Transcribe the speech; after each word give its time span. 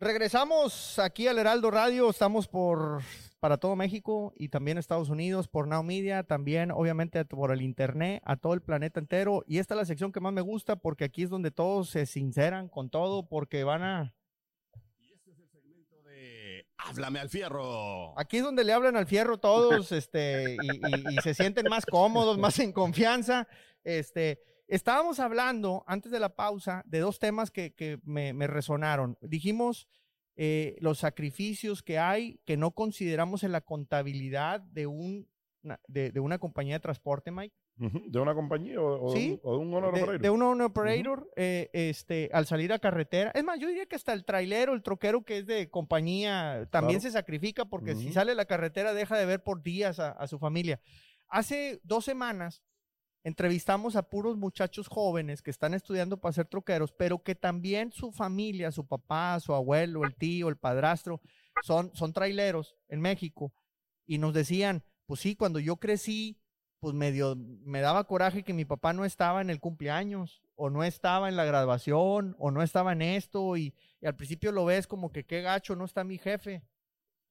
Regresamos 0.00 1.00
aquí 1.00 1.26
al 1.26 1.40
Heraldo 1.40 1.72
Radio, 1.72 2.08
estamos 2.08 2.46
por 2.46 3.02
para 3.40 3.56
todo 3.56 3.74
México 3.74 4.32
y 4.36 4.48
también 4.48 4.78
Estados 4.78 5.08
Unidos 5.08 5.48
por 5.48 5.66
Now 5.66 5.82
Media, 5.82 6.22
también 6.22 6.70
obviamente 6.70 7.24
por 7.24 7.50
el 7.50 7.62
internet, 7.62 8.22
a 8.24 8.36
todo 8.36 8.54
el 8.54 8.62
planeta 8.62 9.00
entero. 9.00 9.42
Y 9.48 9.58
esta 9.58 9.74
es 9.74 9.78
la 9.78 9.84
sección 9.84 10.12
que 10.12 10.20
más 10.20 10.32
me 10.32 10.40
gusta 10.40 10.76
porque 10.76 11.04
aquí 11.04 11.24
es 11.24 11.30
donde 11.30 11.50
todos 11.50 11.90
se 11.90 12.06
sinceran 12.06 12.68
con 12.68 12.90
todo 12.90 13.28
porque 13.28 13.64
van 13.64 13.82
a... 13.82 14.14
Y 15.00 15.12
este 15.12 15.32
es 15.32 15.38
el 15.40 15.48
segmento 15.48 16.00
de 16.02 16.64
Háblame 16.76 17.18
al 17.18 17.28
fierro. 17.28 18.16
Aquí 18.16 18.36
es 18.36 18.44
donde 18.44 18.62
le 18.62 18.72
hablan 18.72 18.96
al 18.96 19.06
fierro 19.06 19.38
todos 19.38 19.90
este, 19.92 20.56
y, 21.10 21.16
se 21.22 21.34
sienten 21.34 21.66
más 21.68 21.84
cómodos, 21.84 22.38
más 22.38 22.56
en 22.60 22.72
confianza. 22.72 23.48
Este, 23.82 24.40
estábamos 24.68 25.18
hablando 25.18 25.82
antes 25.86 26.12
de 26.12 26.20
la 26.20 26.36
pausa 26.36 26.82
de 26.86 27.00
dos 27.00 27.18
temas 27.18 27.50
que, 27.50 27.98
me, 28.04 28.46
resonaron. 28.46 29.18
Dijimos 29.20 29.88
eh, 30.36 30.76
los 30.80 30.98
sacrificios 30.98 31.82
que 31.82 31.98
hay 31.98 32.40
que 32.44 32.56
no 32.56 32.72
consideramos 32.72 33.42
en 33.42 33.52
la 33.52 33.62
contabilidad 33.62 34.60
de, 34.60 34.86
un, 34.86 35.28
de, 35.88 36.20
una 36.20 36.38
compañía 36.38 36.74
de 36.74 36.80
transporte, 36.80 37.30
Mike. 37.30 37.54
¿De 37.76 38.18
una 38.18 38.34
compañía 38.34 38.80
o, 38.80 39.14
de, 39.14 39.40
un, 39.44 39.72
owner 39.72 39.90
operator? 39.90 40.20
De 40.20 40.30
un 40.30 40.42
owner 40.42 40.66
operator, 40.66 41.30
eh, 41.36 41.70
este, 41.72 42.28
al 42.32 42.44
salir 42.44 42.72
a 42.72 42.80
carretera. 42.80 43.30
Es 43.32 43.44
más, 43.44 43.60
yo 43.60 43.68
diría 43.68 43.86
que 43.86 43.94
hasta 43.94 44.12
el 44.12 44.24
trailero, 44.24 44.74
el 44.74 44.82
troquero 44.82 45.22
que 45.22 45.38
es 45.38 45.46
de 45.46 45.70
compañía, 45.70 46.66
también 46.72 47.00
se 47.00 47.12
sacrifica 47.12 47.66
porque 47.66 47.94
si 47.94 48.12
sale 48.12 48.32
a 48.32 48.34
la 48.34 48.46
carretera 48.46 48.94
deja 48.94 49.16
de 49.16 49.26
ver 49.26 49.44
por 49.44 49.62
días 49.62 50.00
a, 50.00 50.10
a 50.10 50.26
su 50.26 50.40
familia. 50.40 50.80
Hace 51.28 51.80
dos 51.84 52.04
semanas 52.04 52.64
entrevistamos 53.24 53.96
a 53.96 54.08
puros 54.08 54.36
muchachos 54.36 54.88
jóvenes 54.88 55.42
que 55.42 55.50
están 55.50 55.74
estudiando 55.74 56.20
para 56.20 56.32
ser 56.32 56.46
troqueros, 56.46 56.92
pero 56.92 57.22
que 57.22 57.34
también 57.34 57.92
su 57.92 58.12
familia, 58.12 58.72
su 58.72 58.86
papá, 58.86 59.38
su 59.40 59.54
abuelo, 59.54 60.04
el 60.04 60.14
tío, 60.14 60.48
el 60.48 60.56
padrastro, 60.56 61.20
son, 61.62 61.90
son 61.94 62.12
traileros 62.12 62.76
en 62.88 63.00
México. 63.00 63.52
Y 64.06 64.18
nos 64.18 64.32
decían, 64.34 64.84
pues 65.06 65.20
sí, 65.20 65.36
cuando 65.36 65.58
yo 65.58 65.76
crecí, 65.76 66.40
pues 66.80 66.94
medio 66.94 67.34
me 67.36 67.80
daba 67.80 68.04
coraje 68.04 68.44
que 68.44 68.54
mi 68.54 68.64
papá 68.64 68.92
no 68.92 69.04
estaba 69.04 69.40
en 69.40 69.50
el 69.50 69.60
cumpleaños, 69.60 70.42
o 70.54 70.70
no 70.70 70.84
estaba 70.84 71.28
en 71.28 71.36
la 71.36 71.44
graduación, 71.44 72.36
o 72.38 72.50
no 72.50 72.62
estaba 72.62 72.92
en 72.92 73.02
esto, 73.02 73.56
y, 73.56 73.74
y 74.00 74.06
al 74.06 74.16
principio 74.16 74.52
lo 74.52 74.64
ves 74.64 74.86
como 74.86 75.12
que 75.12 75.24
qué 75.24 75.42
gacho, 75.42 75.76
no 75.76 75.84
está 75.84 76.04
mi 76.04 76.18
jefe 76.18 76.62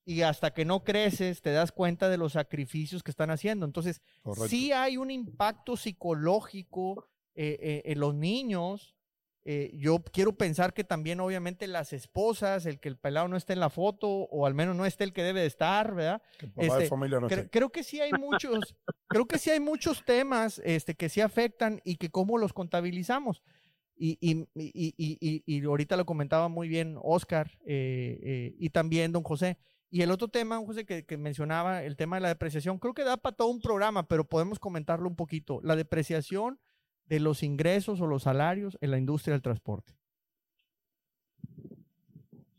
y 0.08 0.22
hasta 0.22 0.54
que 0.54 0.64
no 0.64 0.86
creces 0.86 1.42
te 1.42 1.52
das 1.52 1.74
cuenta 1.74 2.08
de 2.08 2.18
los 2.18 2.32
sacrificios 2.32 3.04
que 3.04 3.12
están 3.12 3.30
haciendo. 3.30 3.66
Entonces, 3.66 4.02
sí 4.48 4.72
hay 4.72 4.96
un 4.96 5.12
impacto 5.12 5.76
psicológico 5.76 7.10
eh, 7.36 7.58
eh, 7.62 7.82
en 7.92 8.00
los 8.00 8.16
niños. 8.16 8.96
Eh, 9.44 9.74
yo 9.76 10.02
quiero 10.14 10.38
pensar 10.38 10.74
que 10.74 10.86
también 10.86 11.20
obviamente 11.20 11.68
las 11.68 11.92
esposas, 11.92 12.66
el 12.66 12.80
que 12.80 12.88
el 12.88 12.96
pelado 12.96 13.28
no 13.28 13.36
esté 13.36 13.52
en 13.52 13.60
la 13.60 13.70
foto 13.70 14.08
o 14.08 14.46
al 14.46 14.54
menos 14.54 14.78
no 14.78 14.86
esté 14.86 15.04
el 15.04 15.12
que 15.12 15.24
debe 15.24 15.42
de 15.42 15.48
estar, 15.48 15.94
¿verdad? 15.94 16.22
Este, 16.56 17.50
creo 17.50 17.70
que 17.70 17.84
sí 17.84 18.00
hay 18.00 18.14
muchos, 18.14 18.78
creo 19.08 19.26
que 19.26 19.38
sí 19.38 19.50
hay 19.50 19.60
muchos 19.60 20.06
temas 20.06 20.62
este, 20.64 20.96
que 20.96 21.10
sí 21.10 21.20
afectan 21.20 21.82
y 21.84 21.98
que 21.98 22.10
cómo 22.10 22.38
los 22.38 22.54
contabilizamos. 22.54 23.44
Y, 24.00 24.18
y, 24.22 24.48
y, 24.54 25.44
y 25.46 25.66
ahorita 25.66 25.98
lo 25.98 26.06
comentaba 26.06 26.48
muy 26.48 26.70
bien 26.70 26.98
Oscar 27.02 27.58
y 27.66 28.70
también 28.70 29.12
don 29.12 29.24
José 29.24 29.58
y 29.90 30.02
el 30.02 30.12
otro 30.12 30.28
tema, 30.28 30.58
José, 30.58 30.86
que, 30.86 31.18
mencionaba, 31.18 31.84
el 31.84 31.96
tema 31.96 32.18
de 32.18 32.22
la 32.22 32.28
depreciación, 32.28 32.78
creo 32.78 32.94
que 32.94 33.04
da 33.04 33.18
para 33.18 33.36
todo 33.36 33.48
un 33.48 33.62
programa, 33.62 34.08
pero 34.08 34.26
podemos 34.26 34.60
comentarlo 34.60 35.08
un 35.08 35.16
poquito. 35.16 35.62
La 35.64 35.76
depreciación 35.76 36.60
de 37.06 37.22
los 37.22 37.42
ingresos 37.42 38.02
o 38.02 38.08
los 38.08 38.24
salarios 38.24 38.78
en 38.82 38.92
la 38.92 38.98
industria 38.98 39.34
del 39.34 39.42
transporte. 39.42 39.94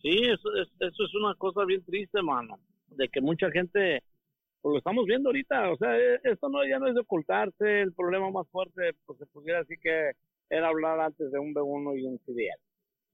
Sí, 0.00 0.16
eso 0.22 0.48
es, 0.54 1.14
una 1.14 1.34
cosa 1.34 1.64
bien 1.66 1.84
triste, 1.84 2.22
mano, 2.22 2.58
de 2.88 3.08
que 3.08 3.20
mucha 3.20 3.50
gente, 3.50 4.02
pues 4.62 4.72
lo 4.72 4.78
estamos 4.78 5.04
viendo 5.04 5.28
ahorita, 5.28 5.70
o 5.70 5.76
sea, 5.76 5.98
e, 5.98 6.20
esto 6.24 6.48
no 6.48 6.66
ya 6.66 6.78
no 6.78 6.86
es 6.86 6.94
de 6.94 7.00
ocultarse, 7.00 7.82
el 7.82 7.92
problema 7.92 8.30
más 8.30 8.48
fuerte, 8.48 8.92
pues 9.04 9.18
se 9.18 9.26
pudiera 9.26 9.58
decir 9.58 9.78
que 9.82 10.12
era 10.48 10.68
hablar 10.68 10.98
antes 11.00 11.30
de 11.30 11.38
un 11.38 11.52
B1 11.52 12.00
y 12.00 12.04
un 12.04 12.18
CDL 12.20 12.67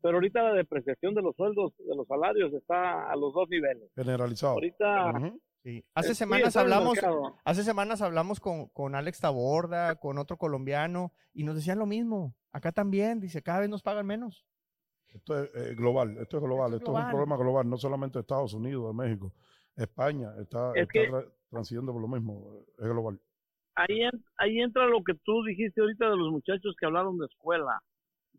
pero 0.04 0.18
ahorita 0.18 0.42
la 0.42 0.52
depreciación 0.52 1.14
de 1.14 1.22
los 1.22 1.34
sueldos, 1.34 1.72
de 1.78 1.96
los 1.96 2.06
salarios 2.06 2.52
está 2.52 3.10
a 3.10 3.16
los 3.16 3.32
dos 3.32 3.48
niveles. 3.48 3.90
Generalizado. 3.94 4.52
Ahorita... 4.52 5.32
Sí. 5.62 5.82
Hace 5.94 6.14
semanas 6.14 6.58
hablamos, 6.58 6.98
hace 7.42 7.62
semanas 7.62 8.02
hablamos 8.02 8.38
con, 8.38 8.68
con, 8.68 8.94
Alex 8.94 9.20
Taborda, 9.20 9.94
con 9.94 10.18
otro 10.18 10.36
colombiano, 10.36 11.14
y 11.32 11.44
nos 11.44 11.54
decían 11.54 11.78
lo 11.78 11.86
mismo. 11.86 12.34
Acá 12.52 12.70
también, 12.70 13.18
dice, 13.18 13.40
cada 13.40 13.60
vez 13.60 13.70
nos 13.70 13.80
pagan 13.80 14.06
menos. 14.06 14.44
Esto 15.08 15.42
es 15.42 15.50
eh, 15.54 15.74
global, 15.74 16.18
esto 16.18 16.36
es 16.36 16.42
global, 16.42 16.74
esto, 16.74 16.98
es, 16.98 17.04
un 17.04 17.10
problema 17.10 17.38
global, 17.38 17.70
no 17.70 17.78
solamente 17.78 18.18
de 18.18 18.20
Estados 18.20 18.52
Unidos, 18.52 18.86
de 18.88 19.02
México, 19.02 19.32
España 19.74 20.34
está, 20.38 20.74
transitando 21.48 21.94
por 21.94 22.02
lo 22.02 22.08
mismo, 22.08 22.66
es 22.76 22.86
global. 22.86 23.18
Ahí, 23.74 24.02
ahí 24.36 24.60
entra 24.60 24.84
lo 24.84 25.02
que 25.02 25.14
tú 25.14 25.42
dijiste 25.44 25.80
ahorita 25.80 26.10
de 26.10 26.16
los 26.18 26.30
muchachos 26.30 26.76
que 26.78 26.84
hablaron 26.84 27.16
de 27.16 27.24
escuela 27.24 27.82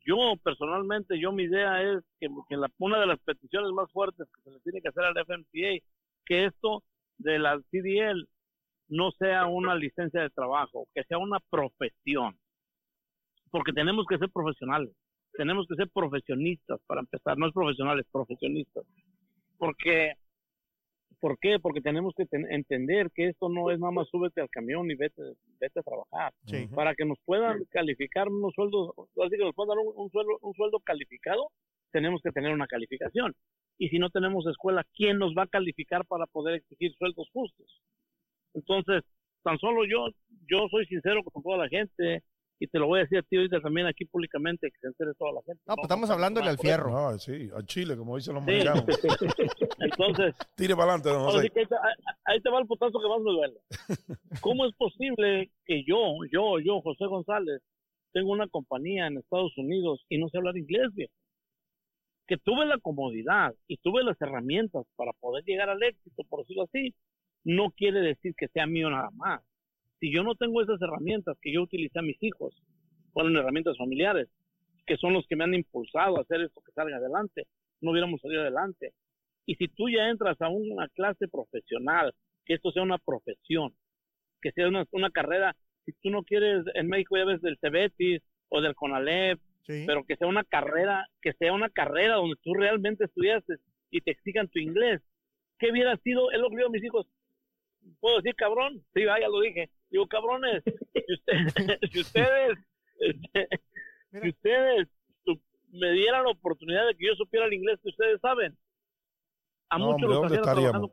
yo 0.05 0.35
personalmente, 0.43 1.19
yo 1.19 1.31
mi 1.31 1.43
idea 1.43 1.81
es 1.81 2.03
que, 2.19 2.29
la, 2.55 2.69
una 2.77 2.99
de 2.99 3.07
las 3.07 3.19
peticiones 3.19 3.71
más 3.71 3.91
fuertes 3.91 4.27
que 4.33 4.41
se 4.41 4.51
le 4.51 4.59
tiene 4.59 4.81
que 4.81 4.89
hacer 4.89 5.03
al 5.03 5.17
FMCA, 5.17 5.83
que 6.25 6.45
esto 6.45 6.83
de 7.17 7.39
la 7.39 7.59
CDL 7.71 8.27
no 8.87 9.11
sea 9.11 9.47
una 9.47 9.75
licencia 9.75 10.21
de 10.21 10.29
trabajo, 10.29 10.87
que 10.93 11.03
sea 11.05 11.17
una 11.17 11.39
profesión, 11.49 12.37
porque 13.49 13.73
tenemos 13.73 14.05
que 14.07 14.19
ser 14.19 14.29
profesionales, 14.29 14.91
tenemos 15.33 15.65
que 15.67 15.75
ser 15.75 15.89
profesionistas 15.89 16.79
para 16.85 17.01
empezar, 17.01 17.37
no 17.37 17.47
es 17.47 17.53
profesionales, 17.53 18.05
profesionistas, 18.11 18.85
porque 19.57 20.13
¿Por 21.19 21.37
qué? 21.39 21.59
Porque 21.59 21.81
tenemos 21.81 22.13
que 22.15 22.25
entender 22.31 23.09
que 23.13 23.29
esto 23.29 23.49
no 23.49 23.71
es 23.71 23.79
nada 23.79 23.91
más 23.91 24.07
súbete 24.09 24.41
al 24.41 24.49
camión 24.49 24.89
y 24.91 24.95
vete, 24.95 25.21
vete 25.59 25.79
a 25.79 25.83
trabajar. 25.83 26.33
Para 26.73 26.93
que 26.95 27.05
nos 27.05 27.17
puedan 27.25 27.63
calificar 27.71 28.27
unos 28.27 28.53
sueldos, 28.53 28.91
así 29.23 29.37
que 29.37 29.43
nos 29.43 29.55
puedan 29.55 29.75
dar 29.75 29.85
un, 29.85 30.09
sueldo, 30.11 30.37
un 30.41 30.53
sueldo 30.53 30.79
calificado, 30.79 31.49
tenemos 31.91 32.21
que 32.21 32.31
tener 32.31 32.53
una 32.53 32.67
calificación. 32.67 33.33
Y 33.77 33.89
si 33.89 33.99
no 33.99 34.09
tenemos 34.09 34.45
escuela, 34.47 34.85
¿quién 34.93 35.17
nos 35.17 35.33
va 35.33 35.43
a 35.43 35.47
calificar 35.47 36.05
para 36.05 36.25
poder 36.27 36.55
exigir 36.55 36.93
sueldos 36.95 37.29
justos? 37.33 37.81
Entonces, 38.53 39.03
tan 39.43 39.57
solo 39.59 39.85
yo, 39.85 40.07
yo 40.49 40.67
soy 40.69 40.85
sincero 40.85 41.23
con 41.23 41.43
toda 41.43 41.57
la 41.57 41.69
gente, 41.69 42.23
y 42.59 42.67
te 42.67 42.79
lo 42.79 42.87
voy 42.87 42.99
a 42.99 43.03
decir 43.03 43.17
a 43.17 43.21
ti 43.23 43.35
ahorita 43.35 43.59
tambií 43.59 43.85
aquí 43.85 44.05
públicamente, 44.05 44.71
que 44.71 44.77
se 44.79 44.87
entere 44.87 45.13
toda 45.15 45.33
la 45.33 45.41
gente. 45.41 45.61
No, 45.67 45.75
pues 45.75 45.83
estamos 45.83 46.09
hablándole 46.09 46.49
al 46.49 46.57
fierro. 46.57 46.97
Ah, 46.97 47.17
sí, 47.19 47.49
al 47.53 47.65
Chile, 47.65 47.97
como 47.97 48.15
dicen 48.15 48.35
los 48.35 48.43
mexicanos. 48.43 48.85
Entonces, 49.79 50.35
tire 50.55 50.75
para 50.75 50.93
adelante, 50.93 51.09
no 51.09 51.37
ahí, 51.37 51.49
te, 51.49 51.67
ahí, 52.25 52.41
te, 52.41 52.49
va 52.49 52.59
el 52.59 52.67
putazo 52.67 52.99
que 52.99 53.09
más 53.09 53.21
me 53.21 53.31
duele. 53.31 53.59
¿Cómo 54.41 54.65
es 54.65 54.73
posible 54.75 55.51
que 55.65 55.83
yo, 55.85 56.15
yo, 56.31 56.59
yo, 56.59 56.81
José 56.81 57.05
González, 57.05 57.61
tengo 58.13 58.31
una 58.31 58.47
compañía 58.47 59.07
en 59.07 59.17
Estados 59.17 59.57
Unidos 59.57 60.05
y 60.07 60.17
no 60.17 60.29
sé 60.29 60.37
hablar 60.37 60.57
inglés, 60.57 60.93
bien? 60.93 61.09
Que 62.27 62.37
tuve 62.37 62.65
la 62.65 62.79
comodidad 62.79 63.53
y 63.67 63.77
tuve 63.77 64.03
las 64.03 64.19
herramientas 64.21 64.85
para 64.95 65.11
poder 65.19 65.43
llegar 65.43 65.69
al 65.69 65.83
éxito, 65.83 66.23
por 66.29 66.39
decirlo 66.39 66.63
así, 66.63 66.95
no 67.43 67.71
quiere 67.71 67.99
decir 67.99 68.33
que 68.35 68.47
sea 68.47 68.65
mío 68.65 68.89
nada 68.89 69.09
más 69.13 69.43
si 69.99 70.13
yo 70.13 70.23
no 70.23 70.35
tengo 70.35 70.61
esas 70.61 70.81
herramientas 70.81 71.37
que 71.41 71.53
yo 71.53 71.61
utilicé 71.61 71.99
a 71.99 72.03
mis 72.03 72.21
hijos, 72.21 72.53
fueron 73.13 73.35
herramientas 73.35 73.77
familiares, 73.77 74.27
que 74.85 74.97
son 74.97 75.13
los 75.13 75.25
que 75.27 75.35
me 75.35 75.43
han 75.43 75.53
impulsado 75.53 76.17
a 76.17 76.21
hacer 76.21 76.41
esto 76.41 76.61
que 76.61 76.71
salga 76.73 76.97
adelante, 76.97 77.43
no 77.81 77.91
hubiéramos 77.91 78.21
salido 78.21 78.41
adelante. 78.41 78.93
Y 79.45 79.55
si 79.55 79.67
tú 79.67 79.89
ya 79.89 80.09
entras 80.09 80.39
a 80.41 80.49
una 80.49 80.87
clase 80.89 81.27
profesional, 81.27 82.13
que 82.45 82.55
esto 82.55 82.71
sea 82.71 82.83
una 82.83 82.97
profesión, 82.97 83.73
que 84.41 84.51
sea 84.51 84.67
una, 84.67 84.85
una 84.91 85.09
carrera, 85.09 85.55
si 85.85 85.93
tú 86.01 86.09
no 86.09 86.23
quieres, 86.23 86.65
en 86.73 86.87
México 86.87 87.17
ya 87.17 87.25
ves 87.25 87.41
del 87.41 87.57
Cebetis 87.59 88.21
o 88.49 88.61
del 88.61 88.75
CONALEP, 88.75 89.39
pero 89.67 90.03
que 90.03 90.15
sea 90.15 90.27
una 90.27 90.43
carrera, 90.43 91.07
que 91.21 91.33
sea 91.33 91.53
una 91.53 91.69
carrera 91.69 92.15
donde 92.15 92.35
tú 92.43 92.53
realmente 92.53 93.05
estudiaste 93.05 93.55
y 93.89 94.01
te 94.01 94.11
exigan 94.11 94.47
tu 94.47 94.59
inglés. 94.59 95.01
¿Qué 95.57 95.71
hubiera 95.71 95.97
sido? 95.97 96.31
Es 96.31 96.39
lo 96.39 96.49
que 96.49 96.57
digo 96.57 96.67
a 96.67 96.71
mis 96.71 96.83
hijos. 96.83 97.07
¿Puedo 97.99 98.17
decir 98.17 98.35
cabrón? 98.35 98.83
Sí, 98.93 99.03
ya 99.03 99.27
lo 99.27 99.41
dije. 99.41 99.69
Digo, 99.95 100.07
cabrones, 100.07 100.61
si 100.93 101.13
ustedes, 101.13 101.53
si 101.93 101.99
ustedes, 102.01 102.57
este, 102.99 103.47
si 104.11 104.27
ustedes 104.27 104.89
me 105.71 105.91
dieran 105.93 106.25
la 106.25 106.31
oportunidad 106.31 106.85
de 106.85 106.95
que 106.95 107.07
yo 107.07 107.15
supiera 107.15 107.45
el 107.45 107.53
inglés 107.53 107.79
que 107.81 107.91
ustedes 107.91 108.19
saben, 108.19 108.57
a 109.69 109.77
muchos 109.77 110.01
los 110.01 110.19
¿dónde 110.19 110.35
estaríamos? 110.35 110.91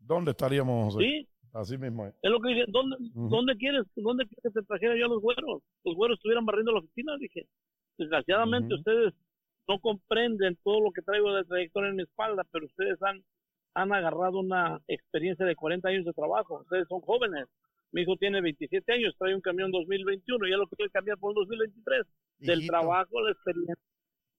¿Dónde 0.00 0.30
estaríamos, 0.32 0.94
Sí. 0.94 1.28
Así 1.52 1.78
mismo 1.78 2.06
es. 2.06 2.14
Es 2.22 2.30
lo 2.30 2.40
que 2.40 2.48
dije, 2.48 2.64
¿dónde, 2.66 2.96
¿dónde 3.14 3.56
quieres, 3.56 3.86
dónde 3.94 4.26
quieres 4.26 4.42
que 4.42 4.60
te 4.60 4.66
trajera 4.66 4.96
yo 4.96 5.06
a 5.06 5.08
los 5.10 5.22
güeros? 5.22 5.62
Los 5.84 5.94
güeros 5.94 6.16
estuvieran 6.18 6.44
barriendo 6.44 6.72
la 6.72 6.80
oficina, 6.80 7.16
dije. 7.20 7.46
Desgraciadamente 7.98 8.74
ustedes 8.74 9.14
no 9.68 9.78
comprenden 9.78 10.58
todo 10.64 10.80
lo 10.80 10.90
que 10.90 11.02
traigo 11.02 11.32
de 11.34 11.44
trayectoria 11.44 11.90
en 11.90 11.96
mi 11.96 12.02
espalda, 12.02 12.42
pero 12.50 12.66
ustedes 12.66 13.00
han, 13.02 13.22
han 13.74 13.92
agarrado 13.92 14.40
una 14.40 14.80
experiencia 14.88 15.46
de 15.46 15.54
40 15.54 15.88
años 15.88 16.04
de 16.04 16.12
trabajo. 16.12 16.62
Ustedes 16.62 16.88
son 16.88 17.00
jóvenes. 17.00 17.46
Mi 17.92 18.02
hijo 18.02 18.16
tiene 18.16 18.40
27 18.40 18.92
años, 18.92 19.14
trae 19.18 19.34
un 19.34 19.40
camión 19.40 19.70
2021, 19.72 20.48
ya 20.48 20.56
lo 20.56 20.68
quiere 20.68 20.90
cambiar 20.90 21.18
por 21.18 21.30
un 21.30 21.36
2023. 21.36 22.06
Del 22.38 22.66
trabajo, 22.66 23.20
la 23.20 23.32
experiencia, 23.32 23.74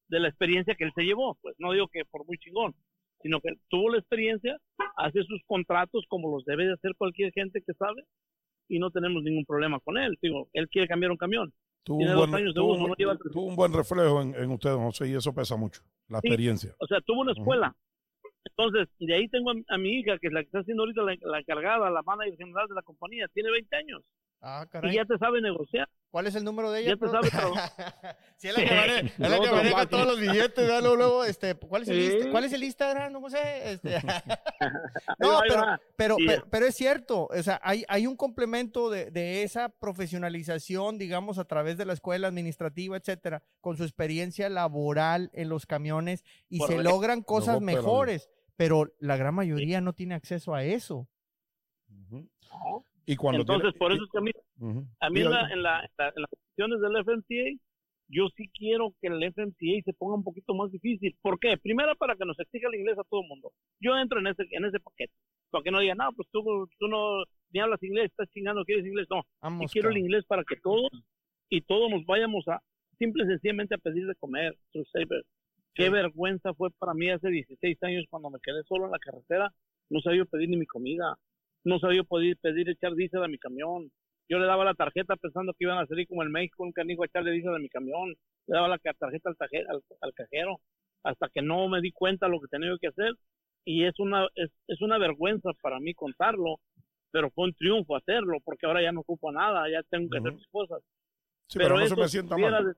de 0.07 0.19
la 0.19 0.27
experiencia 0.29 0.75
que 0.75 0.85
él 0.85 0.91
se 0.95 1.03
llevó. 1.03 1.37
Pues 1.41 1.55
no 1.59 1.71
digo 1.71 1.87
que 1.87 2.05
por 2.05 2.25
muy 2.25 2.37
chingón, 2.37 2.73
sino 3.21 3.39
que 3.41 3.49
tuvo 3.69 3.89
la 3.89 3.99
experiencia, 3.99 4.57
hace 4.95 5.23
sus 5.23 5.41
contratos 5.45 6.05
como 6.07 6.31
los 6.31 6.45
debe 6.45 6.65
de 6.65 6.73
hacer 6.73 6.95
cualquier 6.97 7.31
gente 7.33 7.61
que 7.61 7.73
sabe 7.73 8.03
y 8.67 8.79
no 8.79 8.89
tenemos 8.89 9.21
ningún 9.23 9.45
problema 9.45 9.79
con 9.81 9.97
él. 9.97 10.17
Digo, 10.21 10.49
él 10.53 10.69
quiere 10.69 10.87
cambiar 10.87 11.11
un 11.11 11.17
camión. 11.17 11.53
Tuvo 11.83 11.97
un, 11.97 13.55
buen, 13.55 13.73
reflejo 13.73 14.21
en, 14.21 14.35
en 14.35 14.51
usted, 14.51 14.71
José, 14.75 15.09
y 15.09 15.15
eso 15.15 15.33
pesa 15.33 15.55
mucho, 15.55 15.81
la 16.07 16.19
experiencia. 16.19 16.75
O 16.79 16.85
sea, 16.85 17.01
tuvo 17.01 17.21
una 17.21 17.31
escuela. 17.31 17.75
Entonces, 18.45 18.89
de 18.99 19.13
ahí 19.13 19.27
tengo 19.29 19.51
a, 19.67 19.77
mi 19.77 19.99
hija, 19.99 20.17
que 20.19 20.27
es 20.27 20.33
la 20.33 20.41
que 20.41 20.47
está 20.47 20.59
haciendo 20.59 20.83
ahorita 20.83 21.03
la, 21.03 21.15
la 21.21 21.39
encargada, 21.39 21.89
la 21.89 22.01
manager 22.01 22.37
general 22.37 22.67
de 22.67 22.75
la 22.75 22.81
compañía, 22.81 23.27
tiene 23.33 23.51
20 23.51 23.75
años. 23.75 24.03
Ah, 24.43 24.65
y 24.83 24.95
ya 24.95 25.05
te 25.05 25.17
sabe 25.19 25.39
negociar. 25.39 25.87
¿Cuál 26.09 26.27
es 26.27 26.35
el 26.35 26.43
número 26.43 26.71
de 26.71 26.81
ella? 26.81 26.89
Ya 26.89 26.97
te 26.97 27.07
sabe 27.07 27.29
sí, 28.37 28.47
es 28.49 28.57
la 28.57 28.63
que 28.65 28.75
maneja, 28.75 28.99
es 28.99 29.29
la 29.29 29.39
que 29.39 29.51
maneja 29.51 29.85
todos 29.85 30.07
los 30.07 30.19
billetes, 30.19 30.67
luego, 30.67 30.95
luego, 30.95 31.23
este, 31.23 31.55
¿cuál 31.55 31.83
es 31.83 31.89
el, 31.89 32.31
¿cuál 32.31 32.43
es 32.43 32.53
el 32.53 32.63
Instagram? 32.63 33.13
No 33.13 33.29
sé, 33.29 33.71
este. 33.71 34.01
no, 35.19 35.39
pero, 35.47 35.63
pero, 35.95 36.15
pero, 36.49 36.65
es 36.65 36.75
cierto, 36.75 37.27
o 37.27 37.43
sea, 37.43 37.61
hay, 37.63 37.85
hay 37.87 38.07
un 38.07 38.17
complemento 38.17 38.89
de, 38.89 39.11
de, 39.11 39.43
esa 39.43 39.69
profesionalización, 39.69 40.97
digamos, 40.97 41.37
a 41.37 41.45
través 41.45 41.77
de 41.77 41.85
la 41.85 41.93
escuela 41.93 42.27
administrativa, 42.27 42.97
etcétera, 42.97 43.43
con 43.61 43.77
su 43.77 43.83
experiencia 43.83 44.49
laboral 44.49 45.29
en 45.33 45.49
los 45.49 45.65
camiones 45.65 46.25
y 46.49 46.59
se 46.61 46.83
logran 46.83 47.21
cosas 47.21 47.61
mejores, 47.61 48.29
pero 48.57 48.91
la 48.99 49.15
gran 49.17 49.35
mayoría 49.35 49.79
no 49.79 49.93
tiene 49.93 50.15
acceso 50.15 50.55
a 50.55 50.63
eso. 50.63 51.07
Y 53.11 53.17
cuando 53.17 53.41
Entonces, 53.41 53.73
por 53.73 53.91
eso 53.91 54.05
es 54.05 54.09
que 54.09 54.19
a 54.19 54.21
mí, 54.21 54.31
a 55.01 55.09
mí 55.09 55.19
en, 55.19 55.29
la, 55.29 55.49
en, 55.51 55.63
la, 55.63 55.81
en, 55.81 56.21
las 56.21 56.29
posiciones 56.29 56.79
del 56.79 57.03
FMCA, 57.03 57.59
yo 58.07 58.29
sí 58.37 58.49
quiero 58.53 58.93
que 59.01 59.07
el 59.07 59.21
FMCA 59.21 59.83
se 59.83 59.91
ponga 59.91 60.15
un 60.15 60.23
poquito 60.23 60.53
más 60.53 60.71
difícil. 60.71 61.13
¿Por 61.21 61.37
qué? 61.37 61.57
Primero, 61.57 61.93
para 61.97 62.15
que 62.15 62.23
nos 62.23 62.39
exija 62.39 62.69
el 62.69 62.79
inglés 62.79 62.97
a 62.97 63.03
todo 63.03 63.21
el 63.21 63.27
mundo. 63.27 63.51
Yo 63.81 63.97
entro 63.97 64.21
en 64.21 64.27
ese, 64.27 64.43
en 64.51 64.63
ese 64.63 64.79
paquete. 64.79 65.11
Para 65.49 65.61
que 65.61 65.71
no 65.71 65.81
digan, 65.81 65.97
no, 65.97 66.09
pues 66.13 66.29
tú, 66.31 66.41
tú 66.79 66.87
no 66.87 67.25
ni 67.51 67.59
hablas 67.59 67.83
inglés, 67.83 68.11
estás 68.11 68.29
chingando, 68.31 68.63
quieres 68.63 68.85
inglés. 68.85 69.07
No, 69.09 69.23
yo 69.59 69.67
quiero 69.67 69.89
el 69.89 69.97
inglés 69.97 70.23
para 70.25 70.45
que 70.45 70.55
todos 70.55 70.89
y 71.49 71.59
todos 71.59 71.91
nos 71.91 72.05
vayamos 72.05 72.47
a, 72.47 72.61
simple 72.97 73.25
y 73.25 73.27
sencillamente 73.27 73.75
a 73.75 73.77
pedir 73.77 74.07
de 74.07 74.15
comer. 74.15 74.55
Qué 75.73 75.89
vergüenza 75.89 76.53
fue 76.53 76.69
para 76.79 76.93
mí 76.93 77.09
hace 77.09 77.27
16 77.27 77.83
años 77.83 78.05
cuando 78.09 78.29
me 78.29 78.39
quedé 78.41 78.63
solo 78.63 78.85
en 78.85 78.91
la 78.91 78.99
carretera. 78.99 79.53
No 79.89 79.99
sabía 79.99 80.23
pedir 80.23 80.47
ni 80.47 80.55
mi 80.55 80.65
comida 80.65 81.17
no 81.63 81.79
sabía 81.79 82.03
pedir, 82.03 82.37
pedir 82.37 82.69
echar 82.69 82.95
diésel 82.95 83.23
a 83.23 83.27
mi 83.27 83.37
camión. 83.37 83.91
Yo 84.29 84.39
le 84.39 84.45
daba 84.45 84.63
la 84.63 84.73
tarjeta 84.73 85.15
pensando 85.17 85.53
que 85.53 85.65
iban 85.65 85.77
a 85.77 85.85
salir 85.87 86.07
como 86.07 86.23
el 86.23 86.29
México, 86.29 86.63
un 86.63 86.71
canijo 86.71 87.03
a 87.03 87.05
echarle 87.05 87.31
diésel 87.31 87.55
a 87.55 87.59
mi 87.59 87.69
camión. 87.69 88.09
Le 88.47 88.55
daba 88.55 88.67
la 88.67 88.77
tarjeta 88.77 89.29
al, 89.29 89.81
al, 90.01 90.13
cajero 90.13 90.59
hasta 91.03 91.29
que 91.29 91.41
no 91.41 91.67
me 91.67 91.81
di 91.81 91.91
cuenta 91.91 92.27
lo 92.27 92.39
que 92.39 92.47
tenía 92.47 92.69
que 92.79 92.87
hacer. 92.87 93.13
Y 93.65 93.85
es 93.85 93.99
una, 93.99 94.27
es, 94.35 94.49
es 94.67 94.81
una 94.81 94.97
vergüenza 94.97 95.51
para 95.61 95.79
mí 95.79 95.93
contarlo, 95.93 96.57
pero 97.11 97.29
fue 97.31 97.45
un 97.45 97.53
triunfo 97.53 97.95
hacerlo, 97.95 98.37
porque 98.43 98.65
ahora 98.65 98.81
ya 98.81 98.91
no 98.91 99.01
ocupo 99.01 99.31
nada, 99.31 99.69
ya 99.69 99.83
tengo 99.89 100.09
que 100.09 100.17
hacer 100.17 100.33
mis 100.33 100.47
cosas. 100.47 100.81
pero, 101.53 101.77
no 101.77 101.85
se 101.85 101.95
me 101.95 102.07
sienta 102.07 102.37
mal. 102.37 102.75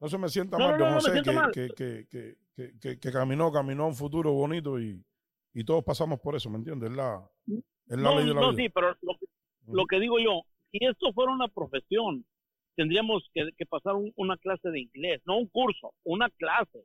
No 0.00 0.08
se 0.08 0.18
me 0.18 0.28
sienta 0.28 0.56
mal, 0.56 0.78
no, 0.78 1.00
sé 1.00 1.12
que, 1.12 1.22
que, 1.52 2.06
que, 2.08 2.36
que, 2.78 2.98
que, 2.98 3.12
caminó, 3.12 3.52
caminó 3.52 3.84
a 3.84 3.88
un 3.88 3.94
futuro 3.94 4.32
bonito 4.32 4.80
y, 4.80 5.04
y 5.52 5.64
todos 5.64 5.84
pasamos 5.84 6.20
por 6.20 6.36
eso, 6.36 6.48
¿me 6.48 6.56
entiendes? 6.56 6.90
La, 6.92 7.22
no, 7.96 8.20
no, 8.34 8.54
sí, 8.54 8.68
pero 8.68 8.96
lo, 9.66 9.86
que 9.86 9.98
digo 10.00 10.18
yo, 10.18 10.42
si 10.70 10.78
esto 10.84 11.12
fuera 11.12 11.32
una 11.32 11.48
profesión, 11.48 12.24
tendríamos 12.76 13.28
que, 13.34 13.66
pasar 13.66 13.94
una 14.16 14.36
clase 14.36 14.70
de 14.70 14.80
inglés, 14.80 15.20
no 15.26 15.38
un 15.38 15.48
curso, 15.48 15.92
una 16.04 16.30
clase, 16.30 16.84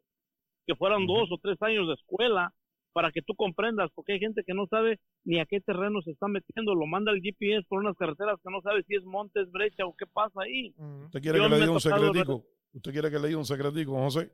que 0.65 0.75
fueran 0.75 1.05
dos 1.05 1.31
o 1.31 1.37
tres 1.37 1.61
años 1.61 1.87
de 1.87 1.93
escuela 1.93 2.53
para 2.91 3.11
que 3.11 3.21
tú 3.21 3.35
comprendas, 3.35 3.91
porque 3.93 4.13
hay 4.13 4.19
gente 4.19 4.43
que 4.45 4.53
no 4.53 4.67
sabe 4.67 4.99
ni 5.25 5.39
a 5.39 5.45
qué 5.45 5.59
terreno 5.59 6.01
se 6.01 6.11
está 6.11 6.27
metiendo, 6.27 6.73
lo 6.73 6.87
manda 6.87 7.11
el 7.11 7.21
GPS 7.21 7.65
por 7.67 7.79
unas 7.79 7.97
carreteras 7.97 8.39
que 8.41 8.49
no 8.49 8.61
sabe 8.61 8.83
si 8.83 8.95
es 8.95 9.03
montes, 9.03 9.51
brecha 9.51 9.85
o 9.85 9.95
qué 9.95 10.05
pasa 10.07 10.41
ahí. 10.41 10.73
¿Usted 11.05 11.21
quiere 11.21 11.39
que 11.39 11.49
le 11.49 11.59
diga 11.59 11.71
un 11.71 11.81
secretico? 11.81 12.45
¿Usted 12.73 12.91
quiere 12.91 13.11
que 13.11 13.19
le 13.19 13.27
diga 13.27 13.39
un 13.39 13.45
secretico, 13.45 13.91
José? 13.95 14.31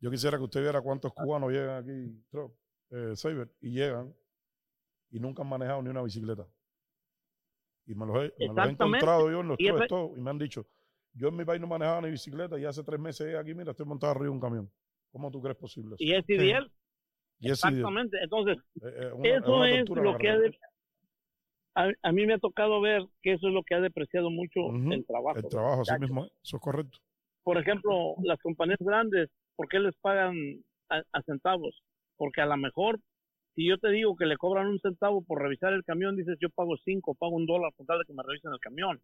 Yo 0.00 0.10
quisiera 0.10 0.36
que 0.36 0.44
usted 0.44 0.62
viera 0.62 0.80
cuántos 0.80 1.12
cubanos 1.12 1.52
llegan 1.52 1.82
aquí, 1.82 2.24
eh, 2.90 3.14
y 3.60 3.70
llegan 3.70 4.12
y 5.12 5.20
nunca 5.20 5.42
han 5.42 5.48
manejado 5.48 5.82
ni 5.82 5.90
una 5.90 6.02
bicicleta. 6.02 6.46
Y 7.86 7.94
me 7.94 8.06
los 8.06 8.24
he, 8.24 8.32
encontrado 8.38 9.30
yo 9.30 9.40
en 9.40 9.48
los 9.48 9.60
y, 9.60 9.68
y 9.68 10.20
me 10.20 10.30
han 10.30 10.38
dicho, 10.38 10.66
yo 11.12 11.28
en 11.28 11.36
mi 11.36 11.44
país 11.44 11.60
no 11.60 11.66
manejaba 11.66 12.00
ni 12.00 12.10
bicicleta 12.10 12.58
y 12.58 12.64
hace 12.64 12.82
tres 12.82 12.98
meses 12.98 13.36
aquí, 13.36 13.54
mira, 13.54 13.72
estoy 13.72 13.86
montado 13.86 14.12
arriba 14.12 14.26
de 14.26 14.30
un 14.30 14.40
camión. 14.40 14.70
¿Cómo 15.10 15.30
tú 15.30 15.42
crees 15.42 15.58
posible 15.58 15.94
eso? 15.94 15.96
Y 15.98 16.14
es 16.14 16.28
ideal. 16.28 16.72
Exactamente. 17.40 18.16
Entonces, 18.22 18.56
eh, 18.82 19.10
eh, 19.24 19.36
eso 19.36 19.64
es, 19.64 19.88
lo 19.90 20.16
que 20.16 20.30
ha 20.30 20.38
a, 21.74 22.12
mí 22.12 22.26
me 22.26 22.34
ha 22.34 22.38
tocado 22.38 22.80
ver 22.80 23.02
que 23.22 23.32
eso 23.32 23.48
es 23.48 23.54
lo 23.54 23.62
que 23.62 23.74
ha 23.74 23.80
depreciado 23.80 24.30
mucho 24.30 24.60
el 24.90 25.04
trabajo. 25.06 25.38
El 25.38 25.48
trabajo, 25.48 25.82
así 25.82 25.98
mismo, 25.98 26.26
eso 26.42 26.56
es 26.56 26.62
correcto. 26.62 26.98
Por 27.42 27.58
ejemplo, 27.58 28.14
las 28.22 28.38
compañías 28.40 28.78
grandes, 28.80 29.28
¿por 29.56 29.68
qué 29.68 29.80
les 29.80 29.96
pagan 29.96 30.36
a 30.88 31.22
centavos? 31.22 31.82
Porque 32.16 32.40
a 32.40 32.46
lo 32.46 32.56
mejor 32.56 33.00
si 33.54 33.68
yo 33.68 33.78
te 33.78 33.90
digo 33.90 34.16
que 34.16 34.26
le 34.26 34.36
cobran 34.36 34.68
un 34.68 34.80
centavo 34.80 35.22
por 35.24 35.42
revisar 35.42 35.72
el 35.72 35.84
camión, 35.84 36.16
dices 36.16 36.38
yo 36.40 36.48
pago 36.50 36.76
cinco, 36.84 37.14
pago 37.14 37.36
un 37.36 37.46
dólar 37.46 37.72
por 37.76 37.86
tal 37.86 37.98
de 37.98 38.04
que 38.04 38.14
me 38.14 38.22
revisen 38.22 38.52
el 38.52 38.60
camión. 38.60 39.00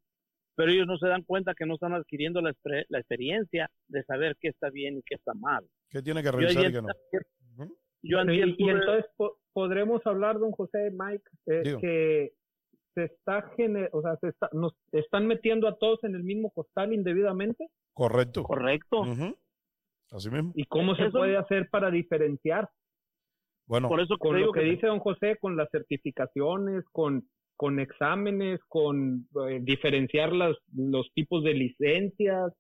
Pero 0.55 0.73
ellos 0.73 0.87
no 0.87 0.99
se 0.99 1.06
dan 1.06 1.23
cuenta 1.23 1.55
que 1.55 1.67
no 1.67 1.75
están 1.75 1.93
adquiriendo 1.93 2.41
la, 2.41 2.50
experiencia 2.50 3.71
de 3.87 4.03
saber 4.05 4.37
qué 4.41 4.49
está 4.49 4.71
bien 4.71 4.99
y 4.99 5.03
qué 5.03 5.15
está 5.15 5.33
mal. 5.35 5.65
¿Qué 5.89 6.03
tiene 6.03 6.23
que 6.23 6.33
revisar 6.33 6.65
y 6.65 6.73
qué 6.73 6.83
no? 6.83 6.89
Yo 8.03 8.23
y, 8.25 8.69
entonces 8.69 9.06
podremos 9.53 10.06
hablar, 10.06 10.39
don 10.39 10.53
José 10.53 10.91
Mike, 10.93 11.25
eh, 11.47 11.77
que 11.81 12.33
se 12.95 13.05
está 13.05 13.50
o 13.93 14.03
sea, 14.03 14.17
se 14.17 14.29
está, 14.29 14.49
nos 14.53 14.73
están 14.93 15.27
metiendo 15.27 15.69
a 15.69 15.77
todos 15.77 16.03
en 16.05 16.15
el 16.15 16.23
mismo 16.23 16.50
costal 16.50 16.93
indebidamente. 16.93 17.69
Correcto. 17.93 18.43
Correcto. 18.45 19.03
Así 20.11 20.31
mismo. 20.31 20.53
¿Y 20.55 20.65
cómo 20.65 20.95
se 20.97 21.11
puede 21.11 21.37
hacer 21.37 21.69
para 21.71 21.91
diferenciar? 21.91 22.69
Bueno, 23.69 23.88
Por 23.88 24.00
eso 24.00 24.17
con 24.17 24.41
lo 24.41 24.50
que, 24.53 24.62
dice 24.62 24.87
don 24.87 24.99
José, 24.99 25.37
con 25.38 25.56
las 25.56 25.69
certificaciones, 25.70 26.85
con, 26.91 27.29
con 27.56 27.79
exámenes, 27.79 28.61
con 28.67 29.29
eh, 29.47 29.61
diferenciar 29.61 30.32
las, 30.32 30.56
los 30.75 31.12
tipos 31.12 31.44
de 31.44 31.53
licencias, 31.53 32.53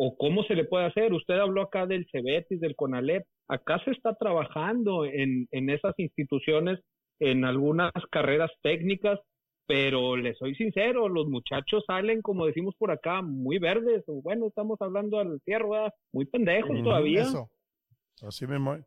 o 0.00 0.16
cómo 0.16 0.44
se 0.44 0.54
le 0.54 0.64
puede 0.64 0.86
hacer. 0.86 1.12
Usted 1.12 1.34
habló 1.34 1.62
acá 1.62 1.86
del 1.86 2.06
CEBETIS, 2.10 2.60
del 2.60 2.76
CONALEP. 2.76 3.24
Acá 3.48 3.80
se 3.84 3.90
está 3.90 4.14
trabajando 4.14 5.04
en, 5.04 5.48
en 5.50 5.70
esas 5.70 5.94
instituciones, 5.98 6.80
en 7.20 7.44
algunas 7.44 7.92
carreras 8.10 8.50
técnicas, 8.62 9.18
pero 9.66 10.16
les 10.16 10.38
soy 10.38 10.54
sincero, 10.54 11.08
los 11.08 11.26
muchachos 11.26 11.84
salen, 11.86 12.22
como 12.22 12.46
decimos 12.46 12.74
por 12.78 12.90
acá, 12.90 13.22
muy 13.22 13.58
verdes. 13.58 14.04
Bueno, 14.06 14.46
estamos 14.46 14.80
hablando 14.80 15.18
al 15.18 15.40
cierre, 15.44 15.90
muy 16.12 16.26
pendejos 16.26 16.82
todavía. 16.82 17.26
Así 18.22 18.46
mismo. 18.46 18.78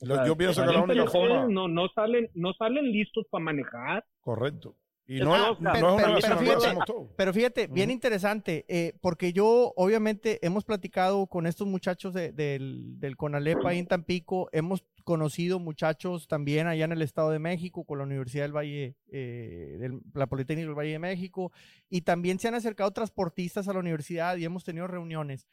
Yo 0.00 0.36
pienso 0.36 0.64
que 0.64 0.72
la 0.72 0.82
única 0.82 1.06
forma... 1.06 1.46
No, 1.48 1.68
no, 1.68 1.88
salen, 1.94 2.30
no 2.34 2.52
salen 2.54 2.92
listos 2.92 3.26
para 3.30 3.44
manejar. 3.44 4.04
Correcto. 4.20 4.76
Y 5.10 5.20
no, 5.20 5.34
es, 5.34 5.60
no 5.60 5.94
una 5.94 6.18
pero, 6.20 6.38
fíjate, 6.38 6.76
pero 7.16 7.32
fíjate, 7.32 7.66
bien 7.66 7.90
interesante, 7.90 8.66
eh, 8.68 8.92
porque 9.00 9.32
yo 9.32 9.72
obviamente 9.74 10.38
hemos 10.44 10.66
platicado 10.66 11.26
con 11.28 11.46
estos 11.46 11.66
muchachos 11.66 12.12
de, 12.12 12.30
del, 12.30 13.00
del 13.00 13.16
CONALEP 13.16 13.64
ahí 13.64 13.78
en 13.78 13.86
Tampico, 13.86 14.50
hemos 14.52 14.84
conocido 15.04 15.58
muchachos 15.58 16.28
también 16.28 16.66
allá 16.66 16.84
en 16.84 16.92
el 16.92 17.00
Estado 17.00 17.30
de 17.30 17.38
México 17.38 17.86
con 17.86 17.96
la 17.96 18.04
Universidad 18.04 18.44
del 18.44 18.54
Valle, 18.54 18.96
eh, 19.10 19.88
la 20.12 20.26
Politécnica 20.26 20.66
del 20.66 20.78
Valle 20.78 20.92
de 20.92 20.98
México, 20.98 21.52
y 21.88 22.02
también 22.02 22.38
se 22.38 22.48
han 22.48 22.54
acercado 22.54 22.90
transportistas 22.90 23.66
a 23.66 23.72
la 23.72 23.78
universidad 23.78 24.36
y 24.36 24.44
hemos 24.44 24.64
tenido 24.64 24.86
reuniones. 24.86 25.48